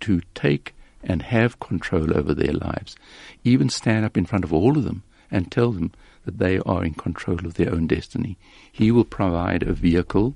[0.00, 2.96] to take and have control over their lives.
[3.44, 5.92] Even stand up in front of all of them and tell them
[6.24, 8.36] that they are in control of their own destiny.
[8.70, 10.34] He will provide a vehicle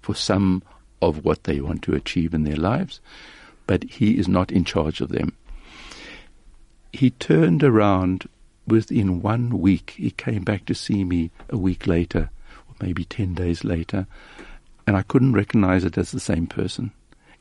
[0.00, 0.62] for some
[1.08, 3.00] of what they want to achieve in their lives,
[3.66, 5.34] but he is not in charge of them.
[6.92, 8.28] He turned around
[8.66, 9.94] within one week.
[9.96, 12.30] He came back to see me a week later,
[12.68, 14.06] or maybe 10 days later,
[14.86, 16.92] and I couldn't recognize it as the same person.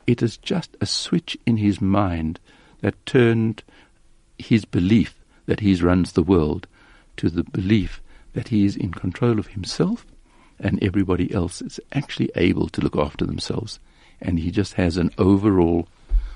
[0.07, 2.39] It is just a switch in his mind
[2.81, 3.63] that turned
[4.37, 6.67] his belief that he runs the world
[7.17, 8.01] to the belief
[8.33, 10.05] that he is in control of himself
[10.63, 13.79] and everybody else is actually able to look after themselves.
[14.21, 15.87] And he just has an overall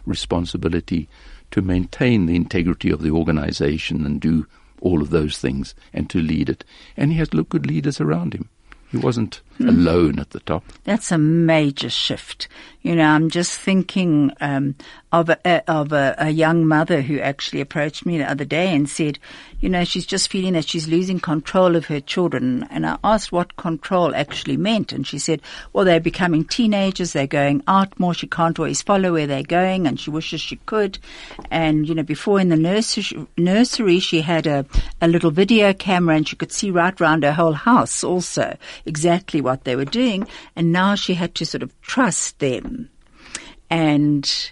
[0.06, 1.08] responsibility
[1.52, 4.46] to maintain the integrity of the organization and do
[4.82, 6.64] all of those things and to lead it.
[6.96, 8.50] And he has good leaders around him.
[8.92, 10.64] He wasn't alone at the top.
[10.84, 12.48] That's a major shift.
[12.82, 14.76] You know, I'm just thinking um,
[15.12, 18.90] of a, of a, a, young mother who actually approached me the other day and
[18.90, 19.20] said,
[19.60, 22.68] you know, she's just feeling that she's losing control of her children.
[22.70, 25.42] And I asked what control actually meant, and she said,
[25.74, 29.88] well, they're becoming teenagers, they're going out more, she can't always follow where they're going,
[29.88, 31.00] and she wishes she could.
[31.50, 34.66] And you know, before in the nursery, nursery she had a,
[35.02, 39.42] a little video camera, and she could see right round her whole house also exactly
[39.48, 40.28] what they were doing.
[40.56, 42.90] And now she had to sort of trust them
[43.70, 44.52] and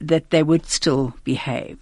[0.00, 1.78] that they would still behave.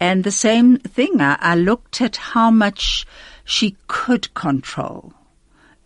[0.00, 3.06] And the same thing, I, I looked at how much
[3.44, 5.12] she could control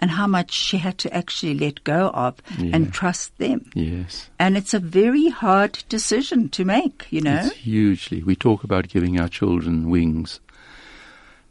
[0.01, 2.75] and how much she had to actually let go of yeah.
[2.75, 3.71] and trust them.
[3.75, 4.31] Yes.
[4.38, 7.43] And it's a very hard decision to make, you know?
[7.45, 8.23] It's hugely.
[8.23, 10.40] We talk about giving our children wings.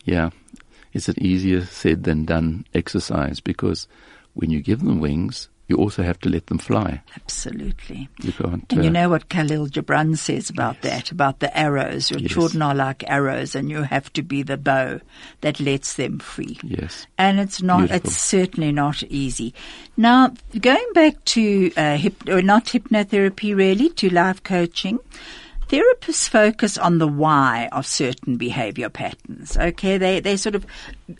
[0.03, 0.31] Yeah.
[0.93, 3.87] It's an easier said than done exercise because
[4.33, 7.01] when you give them wings, you also have to let them fly.
[7.15, 8.09] Absolutely.
[8.21, 8.65] You can't.
[8.71, 10.83] And uh, you know what Khalil Gibran says about yes.
[10.83, 12.09] that, about the arrows.
[12.09, 12.31] Your yes.
[12.31, 14.99] children are like arrows, and you have to be the bow
[15.41, 16.57] that lets them free.
[16.63, 17.05] Yes.
[17.19, 17.89] And it's not.
[17.89, 17.97] Beautiful.
[17.97, 19.53] It's certainly not easy.
[19.95, 24.99] Now, going back to uh, hip, or not hypnotherapy, really, to life coaching.
[25.67, 29.55] Therapists focus on the why of certain behavior patterns.
[29.55, 30.65] Okay, they they sort of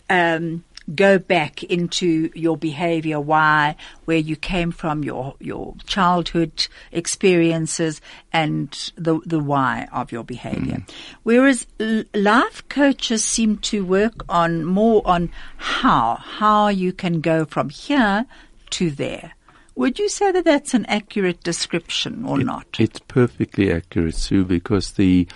[0.08, 8.00] um, go back into your behavior, why, where you came from, your your childhood experiences,
[8.32, 10.76] and the the why of your behavior.
[10.76, 10.90] Mm.
[11.22, 11.66] Whereas
[12.14, 18.26] life coaches seem to work on more on how how you can go from here
[18.70, 19.32] to there.
[19.76, 22.66] Would you say that that's an accurate description or it, not?
[22.78, 25.26] It's perfectly accurate, Sue, because the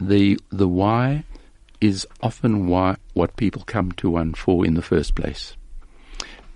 [0.00, 1.24] the the why
[1.84, 5.54] is often why, what people come to one for in the first place.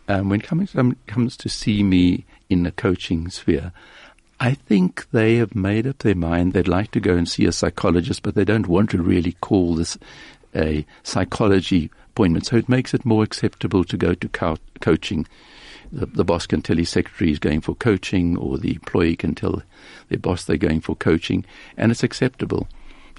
[0.08, 3.72] Um, when coming someone comes to see me in the coaching sphere,
[4.40, 7.52] I think they have made up their mind they'd like to go and see a
[7.52, 9.98] psychologist, but they don't want to really call this
[10.54, 12.46] a psychology appointment.
[12.46, 15.26] So it makes it more acceptable to go to co- coaching.
[15.92, 19.34] The, the, boss can tell his secretary he's going for coaching, or the employee can
[19.34, 19.62] tell
[20.08, 21.44] their boss they're going for coaching,
[21.76, 22.68] and it's acceptable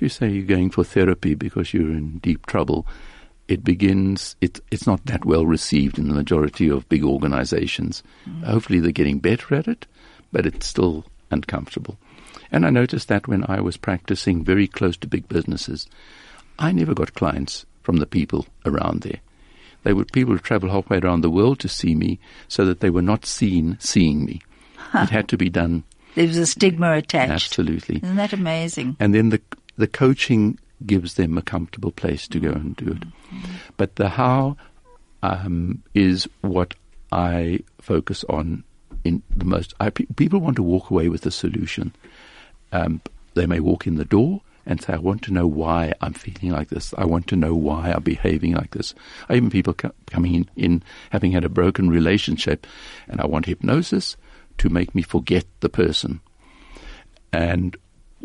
[0.02, 2.86] you say you're going for therapy because you're in deep trouble,
[3.48, 8.04] it begins, it, it's not that well received in the majority of big organizations.
[8.28, 8.44] Mm.
[8.44, 9.88] Hopefully they're getting better at it,
[10.32, 11.98] but it's still uncomfortable.
[12.52, 15.88] And I noticed that when I was practicing very close to big businesses,
[16.58, 19.20] I never got clients from the people around there.
[19.84, 22.90] They would people who travel halfway around the world to see me so that they
[22.90, 24.42] were not seen seeing me.
[24.76, 25.00] Huh.
[25.04, 25.84] It had to be done.
[26.16, 27.32] There was a stigma attached.
[27.32, 27.98] Absolutely.
[28.04, 28.98] Isn't that amazing?
[29.00, 29.42] And then the
[29.80, 33.04] the coaching gives them a comfortable place to go and do it.
[33.78, 34.58] But the how
[35.24, 36.74] um, is what
[37.14, 38.66] I focus on
[39.06, 39.74] in the most.
[39.80, 41.96] I, people want to walk away with a solution.
[42.74, 43.02] Um,
[43.36, 46.52] they may walk in the door and say, I want to know why I'm feeling
[46.52, 46.94] like this.
[46.98, 48.94] I want to know why I'm behaving like this.
[49.30, 52.68] I even people co- coming in, in having had a broken relationship,
[53.08, 54.18] and I want hypnosis
[54.58, 56.20] to make me forget the person.
[57.32, 57.78] And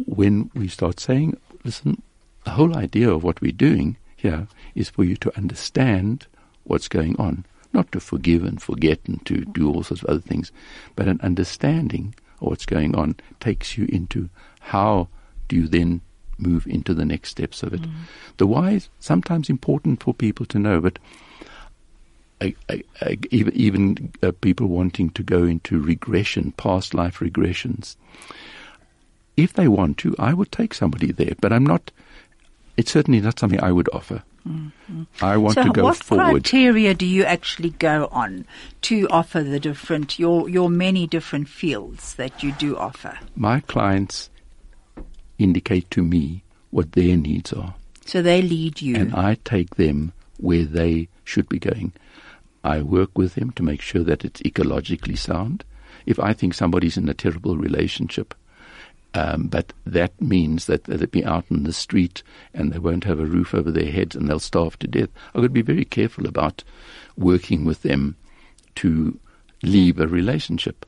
[0.06, 2.02] when we start saying, listen,
[2.44, 6.26] the whole idea of what we're doing here is for you to understand
[6.64, 10.20] what's going on, not to forgive and forget and to do all sorts of other
[10.20, 10.52] things,
[10.96, 14.28] but an understanding of what's going on takes you into
[14.60, 15.08] how
[15.48, 16.00] do you then
[16.38, 17.82] move into the next steps of it.
[17.82, 17.92] Mm.
[18.38, 20.98] The why is sometimes important for people to know, but
[22.40, 27.96] I, I, I, even, even uh, people wanting to go into regression, past life regressions,
[29.36, 31.90] if they want to, I would take somebody there, but I'm not.
[32.76, 34.22] It's certainly not something I would offer.
[34.46, 35.04] Mm-hmm.
[35.22, 36.24] I want so to go what forward.
[36.24, 38.46] What criteria do you actually go on
[38.82, 43.18] to offer the different your your many different fields that you do offer?
[43.34, 44.28] My clients
[45.38, 47.74] indicate to me what their needs are.
[48.04, 51.92] So they lead you, and I take them where they should be going.
[52.62, 55.64] I work with them to make sure that it's ecologically sound.
[56.06, 58.34] If I think somebody's in a terrible relationship,
[59.14, 62.22] um, but that means that they'll be out in the street
[62.52, 65.10] and they won't have a roof over their heads and they'll starve to death.
[65.28, 66.64] I've got to be very careful about
[67.16, 68.16] working with them
[68.76, 69.18] to
[69.62, 70.84] leave a relationship.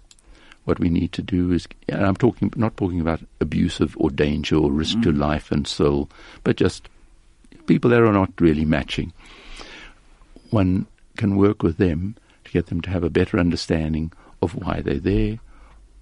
[0.65, 4.57] What we need to do is, and I'm talking not talking about abusive or danger
[4.57, 5.03] or risk mm.
[5.05, 6.11] to life and soul,
[6.43, 6.89] but just
[7.67, 9.13] people that are not really matching.
[10.51, 14.13] One can work with them to get them to have a better understanding
[14.43, 15.39] of why they're there,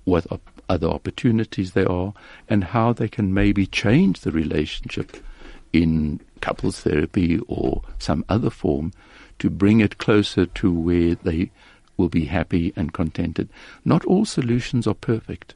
[0.04, 2.14] what op- other opportunities there are,
[2.48, 5.16] and how they can maybe change the relationship
[5.72, 8.92] in couples therapy or some other form
[9.38, 11.50] to bring it closer to where they
[11.96, 13.48] will be happy and contented.
[13.84, 15.54] Not all solutions are perfect,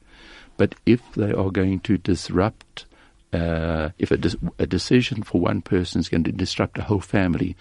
[0.57, 2.87] but if they are going to disrupt,
[3.33, 7.01] uh, if a, dis- a, decision for one person is going to disrupt a whole
[7.01, 7.57] family,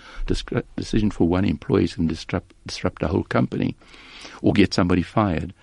[0.52, 3.76] a decision for one employee is going to disrupt, disrupt a whole company,
[4.42, 5.54] or get somebody fired,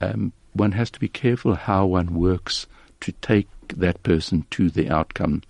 [0.00, 2.66] um, one has to be careful how one works
[3.00, 5.42] to take that person to the outcome.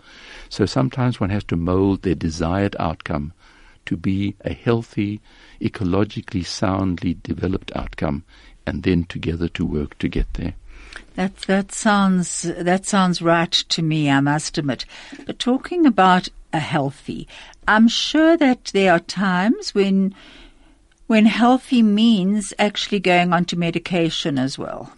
[0.48, 3.32] So sometimes one has to mold their desired outcome
[3.86, 5.20] to be a healthy,
[5.60, 8.24] ecologically soundly developed outcome,
[8.66, 10.54] and then together to work to get there.
[11.14, 14.10] That that sounds that sounds right to me.
[14.10, 14.84] I must admit.
[15.24, 17.28] But talking about a healthy,
[17.68, 20.14] I'm sure that there are times when
[21.06, 24.92] when healthy means actually going onto medication as well.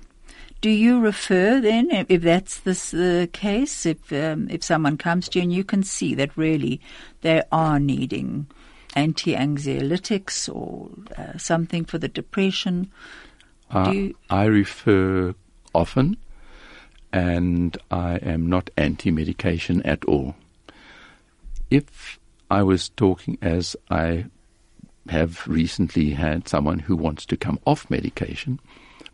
[0.60, 5.38] Do you refer then, if that's the uh, case, if um, if someone comes to
[5.38, 6.80] you and you can see that really
[7.20, 8.48] they are needing
[8.96, 12.90] anti-anxiolytics or uh, something for the depression?
[13.70, 15.34] Uh, I refer
[15.72, 16.16] often,
[17.12, 20.34] and I am not anti-medication at all.
[21.70, 22.18] If
[22.50, 24.24] I was talking as I
[25.08, 28.60] have recently had someone who wants to come off medication,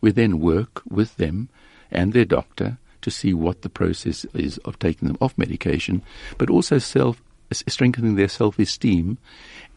[0.01, 1.49] we then work with them
[1.91, 6.01] and their doctor to see what the process is of taking them off medication,
[6.37, 7.21] but also self
[7.53, 9.19] strengthening their self-esteem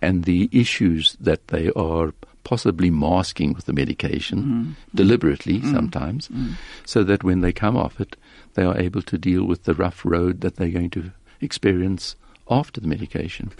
[0.00, 4.94] and the issues that they are possibly masking with the medication mm.
[4.94, 5.70] deliberately mm.
[5.70, 6.54] sometimes, mm.
[6.86, 8.16] so that when they come off it,
[8.54, 11.12] they are able to deal with the rough road that they're going to
[11.42, 12.16] experience
[12.50, 13.52] after the medication.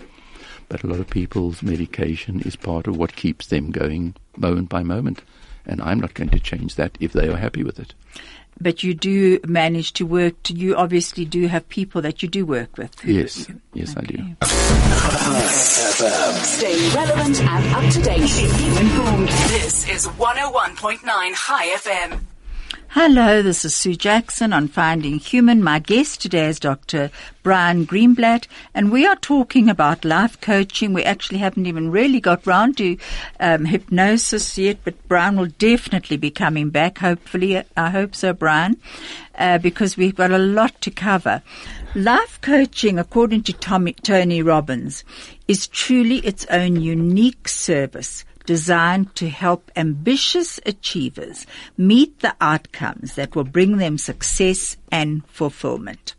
[0.69, 4.83] But a lot of people's medication is part of what keeps them going moment by
[4.83, 5.23] moment.
[5.66, 7.95] And I'm not going to change that if they are happy with it
[8.61, 10.43] but you do manage to work.
[10.45, 12.93] To, you obviously do have people that you do work with.
[13.05, 14.05] Yes, yes, okay.
[14.05, 14.37] I do.
[16.45, 18.29] Stay relevant and up to date.
[18.29, 19.29] Keep informed.
[19.29, 21.01] This is 101.9
[21.35, 22.21] Chai FM.
[22.93, 25.62] Hello, this is Sue Jackson on Finding Human.
[25.62, 27.11] My guest today is Dr.
[27.43, 30.95] Brian Greenblatt, and we are talking about life coaching.
[30.95, 32.97] We actually haven't even really got round to
[33.41, 37.62] um, hypnosis yet, but Brian will definitely be coming back, hopefully.
[37.76, 38.78] I hope so, Brian,
[39.34, 41.43] uh, because we've got a lot to cover.
[41.95, 45.05] Life coaching, according to Tommy, Tony Robbins,
[45.47, 51.47] is truly its own unique service designed to help ambitious achievers
[51.77, 56.15] meet the outcomes that will bring them success and fulfillment.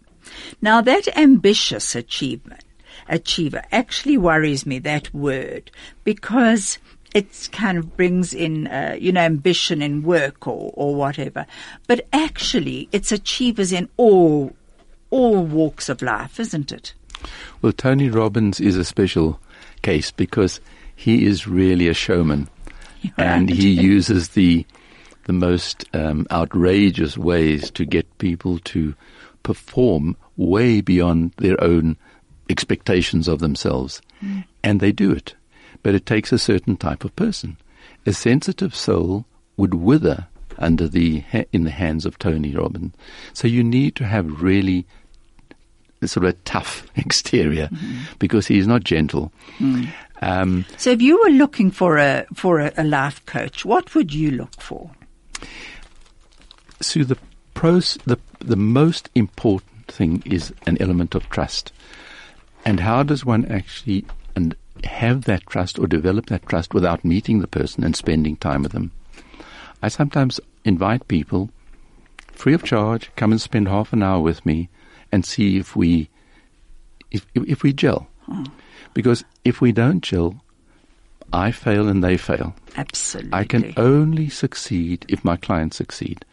[0.61, 2.63] Now that ambitious achievement,
[3.07, 5.71] achiever actually worries me, that word,
[6.03, 6.77] because
[7.15, 11.47] it kind of brings in, uh, you know, ambition in work or, or whatever.
[11.87, 14.55] But actually, it's achievers in all,
[15.09, 16.93] all walks of life, isn't it?
[17.63, 19.39] Well, Tony Robbins is a special
[19.81, 20.61] case because
[20.99, 22.49] he is really a showman,
[23.03, 23.13] right.
[23.17, 24.65] and he uses the
[25.23, 28.93] the most um, outrageous ways to get people to
[29.41, 31.95] perform way beyond their own
[32.49, 34.43] expectations of themselves, mm.
[34.61, 35.35] and they do it.
[35.83, 37.55] But it takes a certain type of person.
[38.05, 39.25] A sensitive soul
[39.55, 40.27] would wither
[40.57, 41.23] under the
[41.53, 42.93] in the hands of Tony Robbins.
[43.31, 44.85] So you need to have really
[46.07, 48.13] sort of a tough exterior mm-hmm.
[48.19, 49.31] because he's not gentle.
[49.59, 49.89] Mm.
[50.21, 54.13] Um, so, if you were looking for a for a, a, life coach, what would
[54.13, 54.91] you look for?
[56.81, 57.17] So, the
[57.53, 61.71] pros, the the most important thing is an element of trust,
[62.65, 64.05] and how does one actually
[64.35, 68.63] and have that trust or develop that trust without meeting the person and spending time
[68.63, 68.91] with them?
[69.81, 71.49] I sometimes invite people,
[72.33, 74.67] free of charge, come and spend half an hour with me,
[75.13, 76.09] and see if we
[77.09, 78.07] if if we gel.
[78.25, 78.43] Hmm.
[78.93, 80.41] Because if we don't gel,
[81.31, 82.55] I fail and they fail.
[82.75, 83.33] Absolutely.
[83.33, 86.25] I can only succeed if my clients succeed.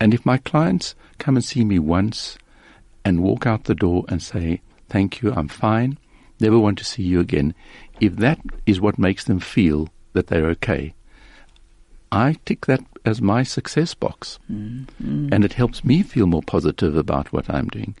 [0.00, 2.38] And if my clients come and see me once
[3.04, 5.98] and walk out the door and say, Thank you, I'm fine,
[6.40, 7.54] never want to see you again,
[8.00, 10.94] if that is what makes them feel that they're okay,
[12.10, 14.38] I tick that as my success box.
[14.50, 15.28] Mm-hmm.
[15.30, 17.94] And it helps me feel more positive about what I'm doing.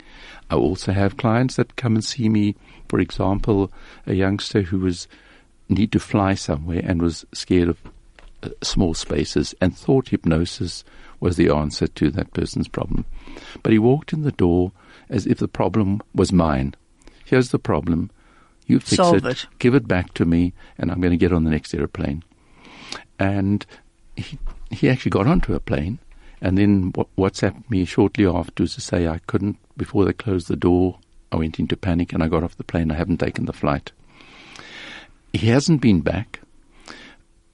[0.50, 2.56] I also have clients that come and see me,
[2.88, 3.70] for example,
[4.06, 5.08] a youngster who was
[5.68, 7.78] need to fly somewhere and was scared of
[8.42, 10.82] uh, small spaces and thought hypnosis
[11.20, 13.04] was the answer to that person's problem.
[13.62, 14.72] But he walked in the door
[15.10, 16.74] as if the problem was mine.
[17.24, 18.10] Here's the problem.
[18.66, 21.44] You fix it, it, give it back to me, and I'm going to get on
[21.44, 22.22] the next airplane.
[23.18, 23.64] And
[24.16, 24.38] he,
[24.70, 25.98] he actually got onto a plane
[26.40, 30.98] and then WhatsApped me shortly afterwards to say I couldn't, before they closed the door,
[31.30, 32.90] I went into panic and I got off the plane.
[32.90, 33.92] I haven't taken the flight.
[35.32, 36.40] He hasn't been back,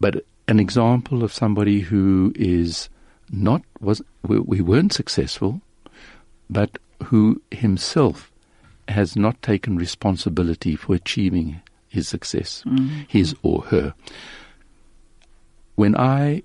[0.00, 2.88] but an example of somebody who is
[3.30, 5.60] not was we, we weren't successful,
[6.48, 8.30] but who himself
[8.88, 13.02] has not taken responsibility for achieving his success, mm-hmm.
[13.08, 13.94] his or her.
[15.74, 16.42] When I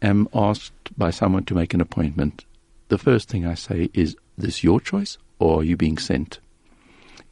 [0.00, 2.44] am asked by someone to make an appointment,
[2.88, 6.40] the first thing I say is, "This your choice, or are you being sent?"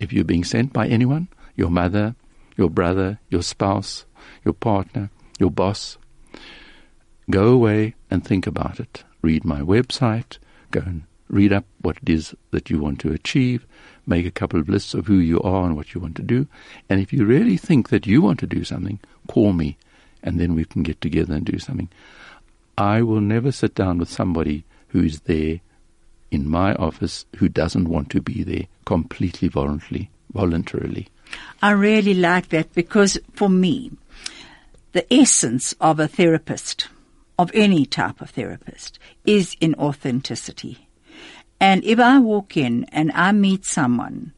[0.01, 2.17] If you're being sent by anyone, your mother,
[2.57, 4.07] your brother, your spouse,
[4.45, 5.99] your partner, your boss,
[7.31, 9.05] go away and think about it.
[9.23, 10.39] Read my website,
[10.71, 13.67] go and read up what it is that you want to achieve,
[14.07, 16.49] make a couple of lists of who you are and what you want to do.
[16.89, 18.99] And if you really think that you want to do something,
[19.29, 19.77] call me
[20.23, 21.89] and then we can get together and do something.
[22.77, 25.61] I will never sit down with somebody who is there
[26.31, 30.11] in my office who doesn't want to be there completely voluntarily.
[30.33, 31.09] voluntarily.
[31.63, 33.93] I really like that because for me,
[34.93, 36.89] the essence of a therapist,
[37.39, 40.89] of any type of therapist, is in authenticity.
[41.61, 44.33] And if I walk in and I meet someone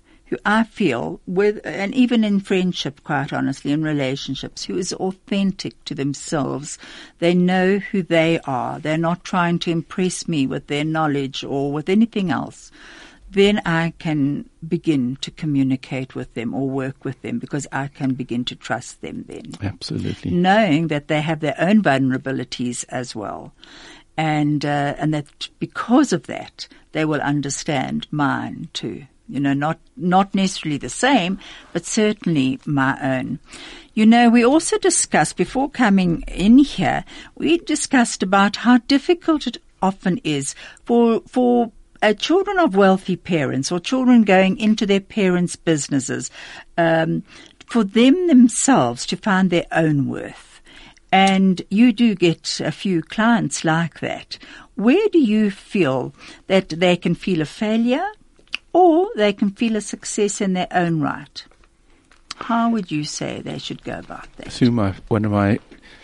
[0.44, 5.94] I feel with, and even in friendship, quite honestly, in relationships, who is authentic to
[5.94, 6.78] themselves,
[7.18, 8.78] they know who they are.
[8.78, 12.70] They're not trying to impress me with their knowledge or with anything else.
[13.30, 18.12] Then I can begin to communicate with them or work with them because I can
[18.12, 20.30] begin to trust them then Absolutely.
[20.30, 23.54] knowing that they have their own vulnerabilities as well,
[24.18, 29.06] and uh, and that because of that they will understand mine too.
[29.28, 31.38] You know, not not necessarily the same,
[31.72, 33.38] but certainly my own.
[33.94, 37.04] You know, we also discussed before coming in here.
[37.34, 40.54] We discussed about how difficult it often is
[40.84, 46.30] for for uh, children of wealthy parents or children going into their parents' businesses,
[46.76, 47.22] um,
[47.66, 50.60] for them themselves to find their own worth.
[51.12, 54.38] And you do get a few clients like that.
[54.74, 56.14] Where do you feel
[56.46, 58.06] that they can feel a failure
[58.72, 61.44] or they can feel a success in their own right?
[62.36, 64.52] How would you say they should go about that?
[64.52, 65.58] Sue, my, one of my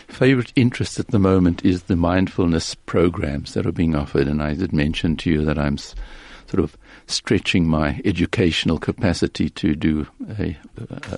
[0.07, 4.27] favorite interests at the moment is the mindfulness programs that are being offered.
[4.27, 9.75] And I did mention to you that I'm sort of stretching my educational capacity to
[9.75, 10.07] do
[10.39, 10.57] a,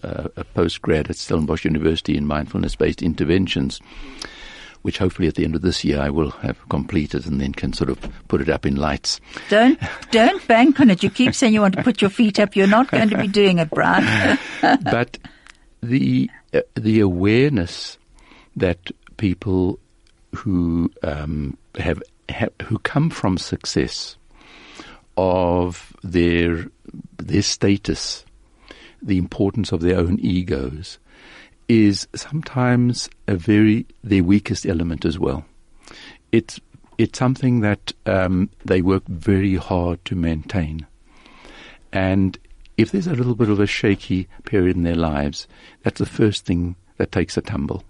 [0.03, 3.79] a, a postgrad at Stellenbosch University in mindfulness based interventions.
[4.81, 7.73] Which hopefully at the end of this year I will have completed and then can
[7.73, 9.19] sort of put it up in lights.
[9.49, 9.79] Don't
[10.11, 11.03] don't bank on it.
[11.03, 12.55] You keep saying you want to put your feet up.
[12.55, 14.39] You're not going to be doing it, Brian.
[14.83, 15.17] but
[15.81, 17.97] the uh, the awareness
[18.55, 19.79] that people
[20.35, 24.17] who um, have, have who come from success
[25.17, 26.67] of their
[27.17, 28.25] their status,
[29.01, 30.99] the importance of their own egos,
[31.71, 35.45] is sometimes a very their weakest element as well.
[36.33, 36.59] It's
[36.97, 40.85] it's something that um, they work very hard to maintain,
[41.93, 42.37] and
[42.75, 45.47] if there's a little bit of a shaky period in their lives,
[45.81, 47.85] that's the first thing that takes a tumble.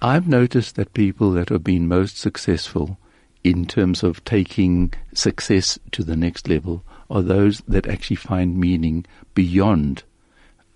[0.00, 2.96] I've noticed that people that have been most successful
[3.44, 9.04] in terms of taking success to the next level are those that actually find meaning
[9.34, 10.04] beyond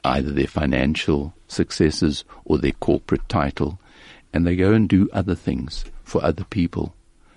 [0.05, 3.79] either their financial successes or their corporate title,
[4.33, 6.95] and they go and do other things for other people,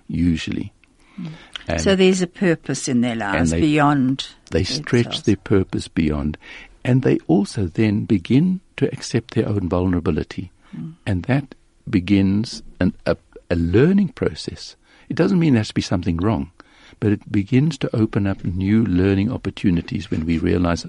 [0.08, 0.74] usually.
[1.20, 1.32] Mm.
[1.68, 4.28] And so there's a purpose in their lives they- beyond.
[4.52, 5.24] they stretch themselves.
[5.24, 6.38] their purpose beyond,
[6.84, 10.94] and they also then begin to accept their own vulnerability, mm.
[11.06, 11.56] and that
[11.90, 13.18] begins an, a,
[13.50, 14.76] a learning process.
[15.10, 16.52] It doesn't mean there has to be something wrong,
[17.00, 20.86] but it begins to open up new learning opportunities when we realize,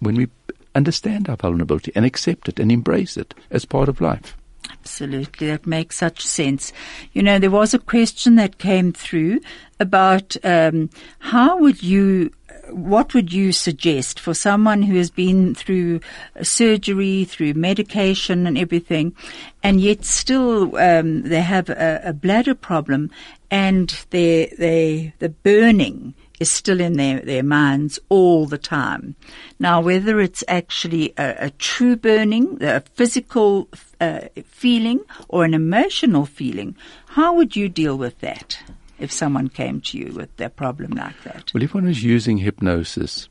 [0.00, 0.26] when we
[0.74, 4.36] understand our vulnerability and accept it and embrace it as part of life.
[4.70, 6.72] Absolutely, that makes such sense.
[7.12, 9.40] You know, there was a question that came through
[9.80, 12.30] about um, how would you,
[12.70, 16.00] what would you suggest for someone who has been through
[16.42, 19.14] surgery, through medication and everything,
[19.62, 23.10] and yet still um, they have a, a bladder problem,
[23.50, 29.14] and they they the burning is still in their, their minds all the time.
[29.58, 33.68] Now, whether it's actually a, a true burning, a physical
[34.00, 36.76] uh, feeling, or an emotional feeling,
[37.06, 38.58] how would you deal with that
[38.98, 41.54] if someone came to you with a problem like that?
[41.54, 43.28] Well, if one is using hypnosis,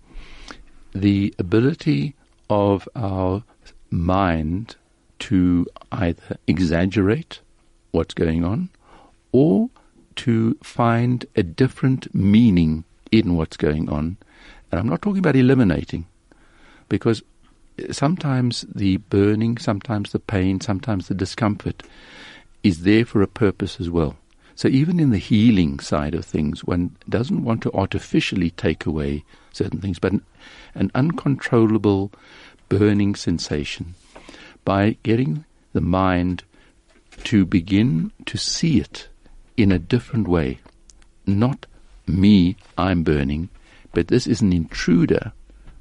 [0.93, 2.15] the ability
[2.49, 3.43] of our
[3.89, 4.75] mind
[5.19, 7.41] to either exaggerate
[7.91, 8.69] what's going on
[9.31, 9.69] or
[10.15, 14.17] to find a different meaning in what's going on.
[14.71, 16.07] And I'm not talking about eliminating,
[16.89, 17.21] because
[17.91, 21.83] sometimes the burning, sometimes the pain, sometimes the discomfort
[22.63, 24.15] is there for a purpose as well.
[24.55, 29.23] So even in the healing side of things, one doesn't want to artificially take away
[29.51, 30.25] certain things, but an,
[30.75, 32.11] an uncontrollable
[32.69, 33.95] burning sensation
[34.63, 36.43] by getting the mind
[37.23, 39.07] to begin to see it
[39.57, 40.59] in a different way.
[41.25, 41.65] Not
[42.19, 43.49] me, I'm burning,
[43.93, 45.33] but this is an intruder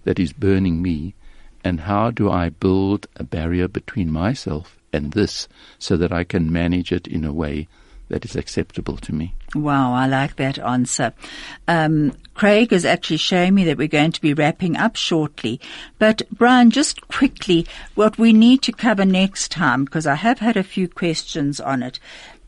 [0.04, 1.14] that is burning me,
[1.62, 6.52] and how do I build a barrier between myself and this so that I can
[6.52, 7.68] manage it in a way
[8.08, 9.34] that is acceptable to me.
[9.54, 11.12] Wow, I like that answer.
[11.68, 15.60] Um, Craig is actually showing me that we're going to be wrapping up shortly.
[15.98, 20.56] But Brian, just quickly, what we need to cover next time, because I have had
[20.56, 21.98] a few questions on it,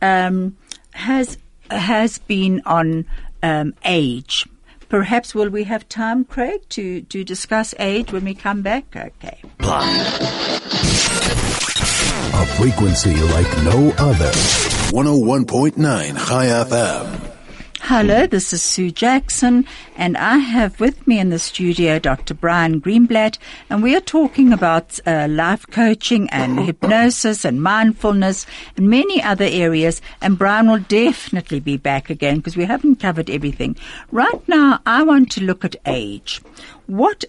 [0.01, 0.57] um,
[0.93, 1.39] has
[1.71, 3.07] has been on
[3.43, 4.47] um, age.
[4.89, 8.95] Perhaps will we have time, Craig, to, to discuss age when we come back?
[8.95, 9.41] Okay.
[12.35, 14.31] A frequency like no other.
[14.93, 15.77] 101.9
[16.29, 17.32] Chai FM.
[17.87, 19.67] Hello, this is Sue Jackson,
[19.97, 22.33] and I have with me in the studio Dr.
[22.33, 28.89] Brian Greenblatt, and we are talking about uh, life coaching and hypnosis and mindfulness and
[28.89, 30.01] many other areas.
[30.21, 33.75] And Brian will definitely be back again because we haven't covered everything.
[34.13, 36.41] Right now, I want to look at age.
[36.87, 37.25] What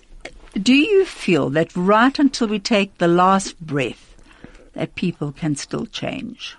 [0.54, 4.16] do you feel that right until we take the last breath,
[4.74, 6.56] that people can still change?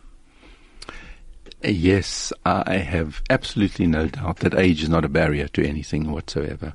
[1.62, 6.74] Yes, I have absolutely no doubt that age is not a barrier to anything whatsoever.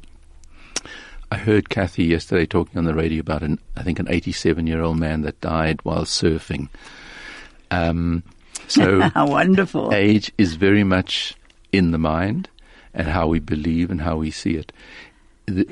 [1.31, 4.81] I heard Kathy yesterday talking on the radio about an, I think, an 87 year
[4.81, 6.69] old man that died while surfing.
[7.69, 8.23] Um,
[8.67, 9.93] so wonderful.
[9.93, 11.35] Age is very much
[11.71, 12.49] in the mind
[12.91, 14.71] and how we believe and how we see it.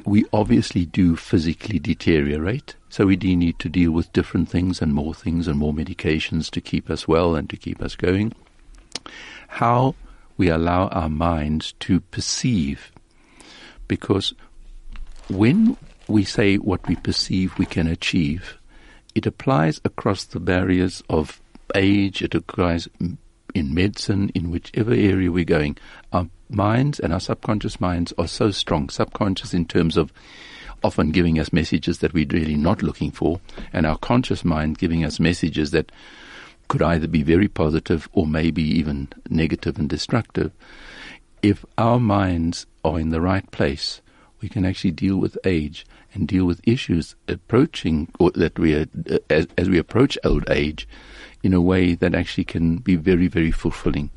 [0.06, 4.94] We obviously do physically deteriorate, so we do need to deal with different things and
[4.94, 8.34] more things and more medications to keep us well and to keep us going
[9.48, 9.96] how
[10.38, 12.92] we allow our minds to perceive.
[13.88, 14.34] Because
[15.30, 15.78] when
[16.08, 18.58] we say what we perceive we can achieve,
[19.16, 21.42] it applies across the barriers of
[21.76, 22.88] age, it applies
[23.56, 25.78] in medicine, in whichever area we're going.
[26.14, 30.14] Our minds and our subconscious minds are so strong, subconscious in terms of
[30.84, 33.42] often giving us messages that we're really not looking for,
[33.74, 35.92] and our conscious mind giving us messages that
[36.68, 40.52] could either be very positive or maybe even negative and destructive.
[41.42, 44.02] If our minds are in the right place,
[44.42, 48.86] we can actually deal with age and deal with issues approaching or that we are,
[49.30, 50.88] as, as we approach old age
[51.44, 54.10] in a way that actually can be very, very fulfilling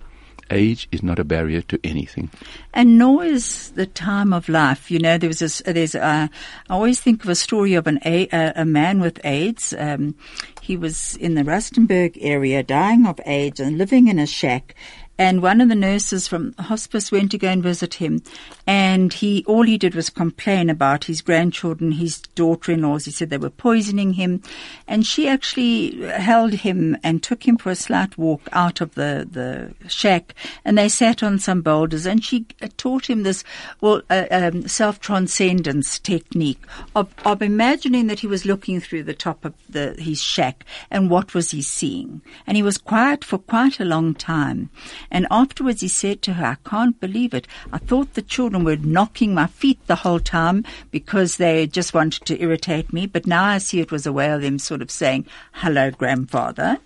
[0.50, 2.30] age is not a barrier to anything.
[2.74, 4.90] And nor is the time of life.
[4.90, 6.28] You know, there was this, there's, uh,
[6.68, 9.74] I always think of a story of an, a, a man with AIDS.
[9.78, 10.14] Um,
[10.60, 14.74] he was in the Rustenburg area dying of AIDS and living in a shack
[15.20, 18.22] and one of the nurses from hospice went to go and visit him,
[18.66, 23.04] and he all he did was complain about his grandchildren, his daughter-in-laws.
[23.04, 24.42] He said they were poisoning him,
[24.88, 29.28] and she actually held him and took him for a slight walk out of the
[29.30, 32.46] the shack, and they sat on some boulders, and she
[32.78, 33.44] taught him this
[33.82, 36.64] well uh, um, self transcendence technique
[36.96, 41.10] of of imagining that he was looking through the top of the his shack, and
[41.10, 44.70] what was he seeing, and he was quiet for quite a long time.
[45.10, 47.46] And afterwards he said to her, I can't believe it.
[47.72, 52.24] I thought the children were knocking my feet the whole time because they just wanted
[52.26, 53.06] to irritate me.
[53.06, 56.78] But now I see it was a way of them sort of saying, hello, grandfather.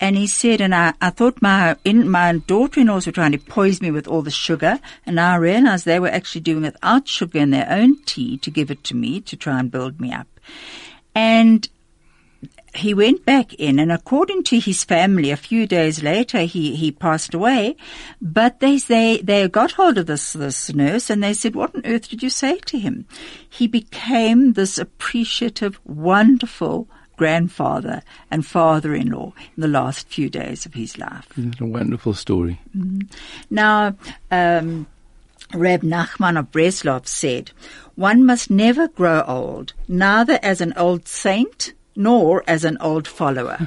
[0.00, 3.86] And he said, and I, I thought my in, my daughter-in-laws were trying to poison
[3.86, 7.50] me with all the sugar, and I realized they were actually doing without sugar in
[7.50, 10.28] their own tea to give it to me to try and build me up.
[11.16, 11.68] And
[12.74, 16.92] he went back in, and according to his family, a few days later, he, he
[16.92, 17.76] passed away.
[18.20, 21.86] But they, they, they got hold of this, this nurse and they said, what on
[21.86, 23.06] earth did you say to him?
[23.48, 30.98] He became this appreciative, wonderful grandfather and father-in-law in the last few days of his
[30.98, 31.26] life.
[31.36, 32.60] It's a wonderful story.
[32.76, 33.08] Mm-hmm.
[33.50, 33.96] Now,
[34.30, 34.86] um,
[35.54, 37.50] Reb Nachman of Breslov said,
[37.96, 43.66] one must never grow old, neither as an old saint nor as an old follower.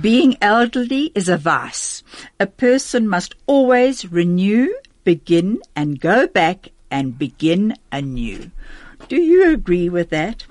[0.00, 2.02] Being elderly is a vice.
[2.40, 4.74] A person must always renew,
[5.04, 8.50] begin, and go back and begin anew.
[9.08, 10.46] Do you agree with that?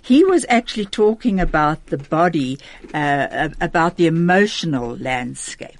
[0.00, 2.58] He was actually talking about the body,
[2.94, 5.78] uh, about the emotional landscape.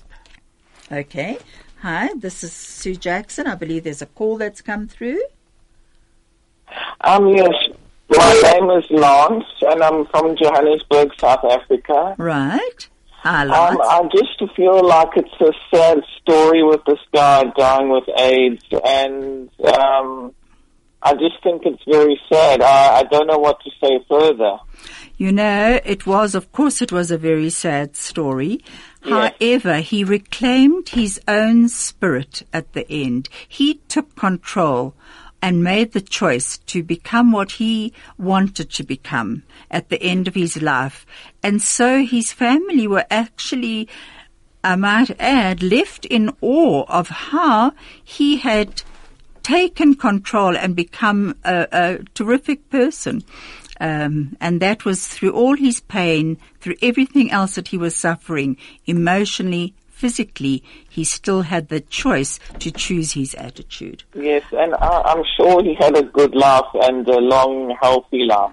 [0.93, 1.39] Okay.
[1.81, 3.47] Hi, this is Sue Jackson.
[3.47, 5.23] I believe there's a call that's come through.
[7.01, 7.55] Um, yes,
[8.35, 12.15] like name is Lance, and I'm from Johannesburg, South Africa.
[12.19, 12.89] Right.
[13.25, 18.05] Ah, Um, I just feel like it's a sad story with this guy dying with
[18.17, 20.33] AIDS, and um,
[21.03, 22.63] I just think it's very sad.
[22.63, 24.59] I, I don't know what to say further.
[25.17, 28.63] You know, it was, of course, it was a very sad story.
[29.05, 29.35] Yes.
[29.41, 33.29] However, he reclaimed his own spirit at the end.
[33.49, 34.95] He took control
[35.41, 40.35] and made the choice to become what he wanted to become at the end of
[40.35, 41.07] his life.
[41.43, 43.89] And so his family were actually,
[44.65, 47.73] I might add, left in awe of how
[48.03, 48.83] he had
[49.43, 53.23] taken control and become a, a terrific person.
[53.81, 58.57] Um, and that was through all his pain, through everything else that he was suffering,
[58.87, 64.05] emotionally, physically, he still had the choice to choose his attitude.
[64.15, 68.53] Yes, and I, I'm sure he had a good laugh and a long, healthy laugh.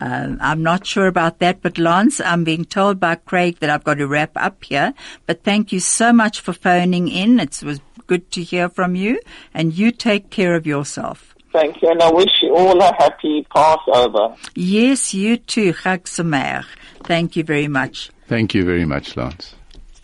[0.00, 3.84] Um, I'm not sure about that, but Lance, I'm being told by Craig that I've
[3.84, 4.92] got to wrap up here.
[5.24, 7.40] But thank you so much for phoning in.
[7.40, 9.20] It was good to hear from you,
[9.54, 11.34] and you take care of yourself.
[11.52, 14.34] Thank you, and I wish you all a happy Passover.
[14.54, 16.66] Yes, you too, Chag Sameach.
[17.04, 18.10] Thank you very much.
[18.26, 19.54] Thank you very much, Lance.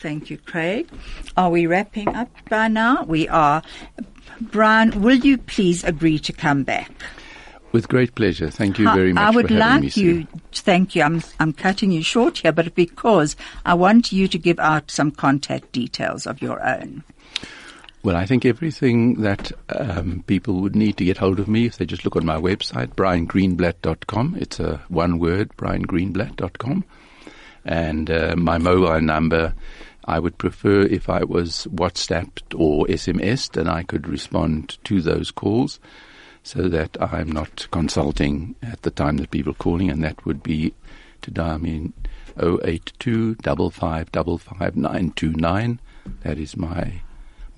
[0.00, 0.88] Thank you, Craig.
[1.36, 3.04] Are we wrapping up by now?
[3.04, 3.62] We are.
[4.40, 6.90] Brian, will you please agree to come back?
[7.72, 8.50] With great pleasure.
[8.50, 10.26] Thank you very much I would like you.
[10.52, 11.02] Thank you.
[11.02, 15.10] I'm I'm cutting you short here, but because I want you to give out some
[15.10, 17.04] contact details of your own.
[18.02, 21.76] Well, I think everything that um, people would need to get hold of me, if
[21.76, 24.36] they just look on my website, briangreenblatt.com.
[24.40, 26.84] It's a one word, briangreenblatt.com.
[27.66, 29.52] And uh, my mobile number,
[30.10, 35.30] I would prefer if I was WhatsApped or SMS'd and I could respond to those
[35.30, 35.78] calls
[36.42, 40.42] so that I'm not consulting at the time that people are calling, and that would
[40.42, 40.74] be
[41.22, 41.92] to dial me in
[42.36, 45.78] 082 555
[46.22, 47.02] That is my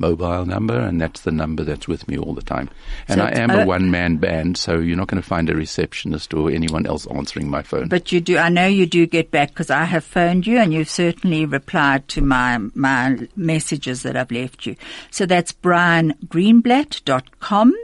[0.02, 2.68] mobile number, and that's the number that's with me all the time.
[3.08, 5.48] And So I am a uh, one man band, so you're not going to find
[5.48, 7.88] a receptionist or anyone else answering my phone.
[7.88, 8.36] But you do.
[8.36, 12.08] I know you do get back because I have phoned you, and you've certainly replied
[12.08, 14.76] to my my messages that I've left you.
[15.10, 17.74] So that's briangreenblatt.com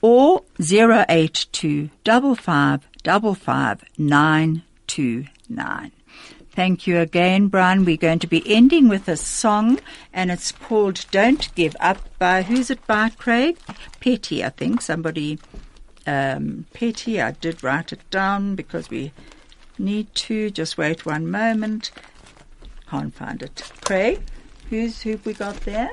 [0.00, 5.92] or zero eight two double five double five nine two nine.
[6.54, 7.86] Thank you again, Brian.
[7.86, 9.80] We're going to be ending with a song,
[10.12, 13.08] and it's called "Don't Give Up" by who's it by?
[13.08, 13.56] Craig
[14.00, 14.82] Petty, I think.
[14.82, 15.38] Somebody
[16.06, 17.22] um, Petty.
[17.22, 19.12] I did write it down because we
[19.78, 20.50] need to.
[20.50, 21.90] Just wait one moment.
[22.90, 23.72] Can't find it.
[23.82, 24.20] Craig,
[24.68, 25.90] who's who we got there?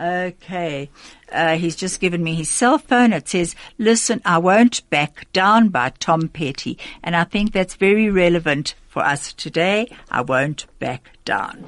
[0.00, 0.90] Okay.
[1.30, 3.12] Uh, he's just given me his cell phone.
[3.12, 6.78] It says, listen, I won't back down by Tom Petty.
[7.02, 9.90] And I think that's very relevant for us today.
[10.10, 11.64] I won't back down.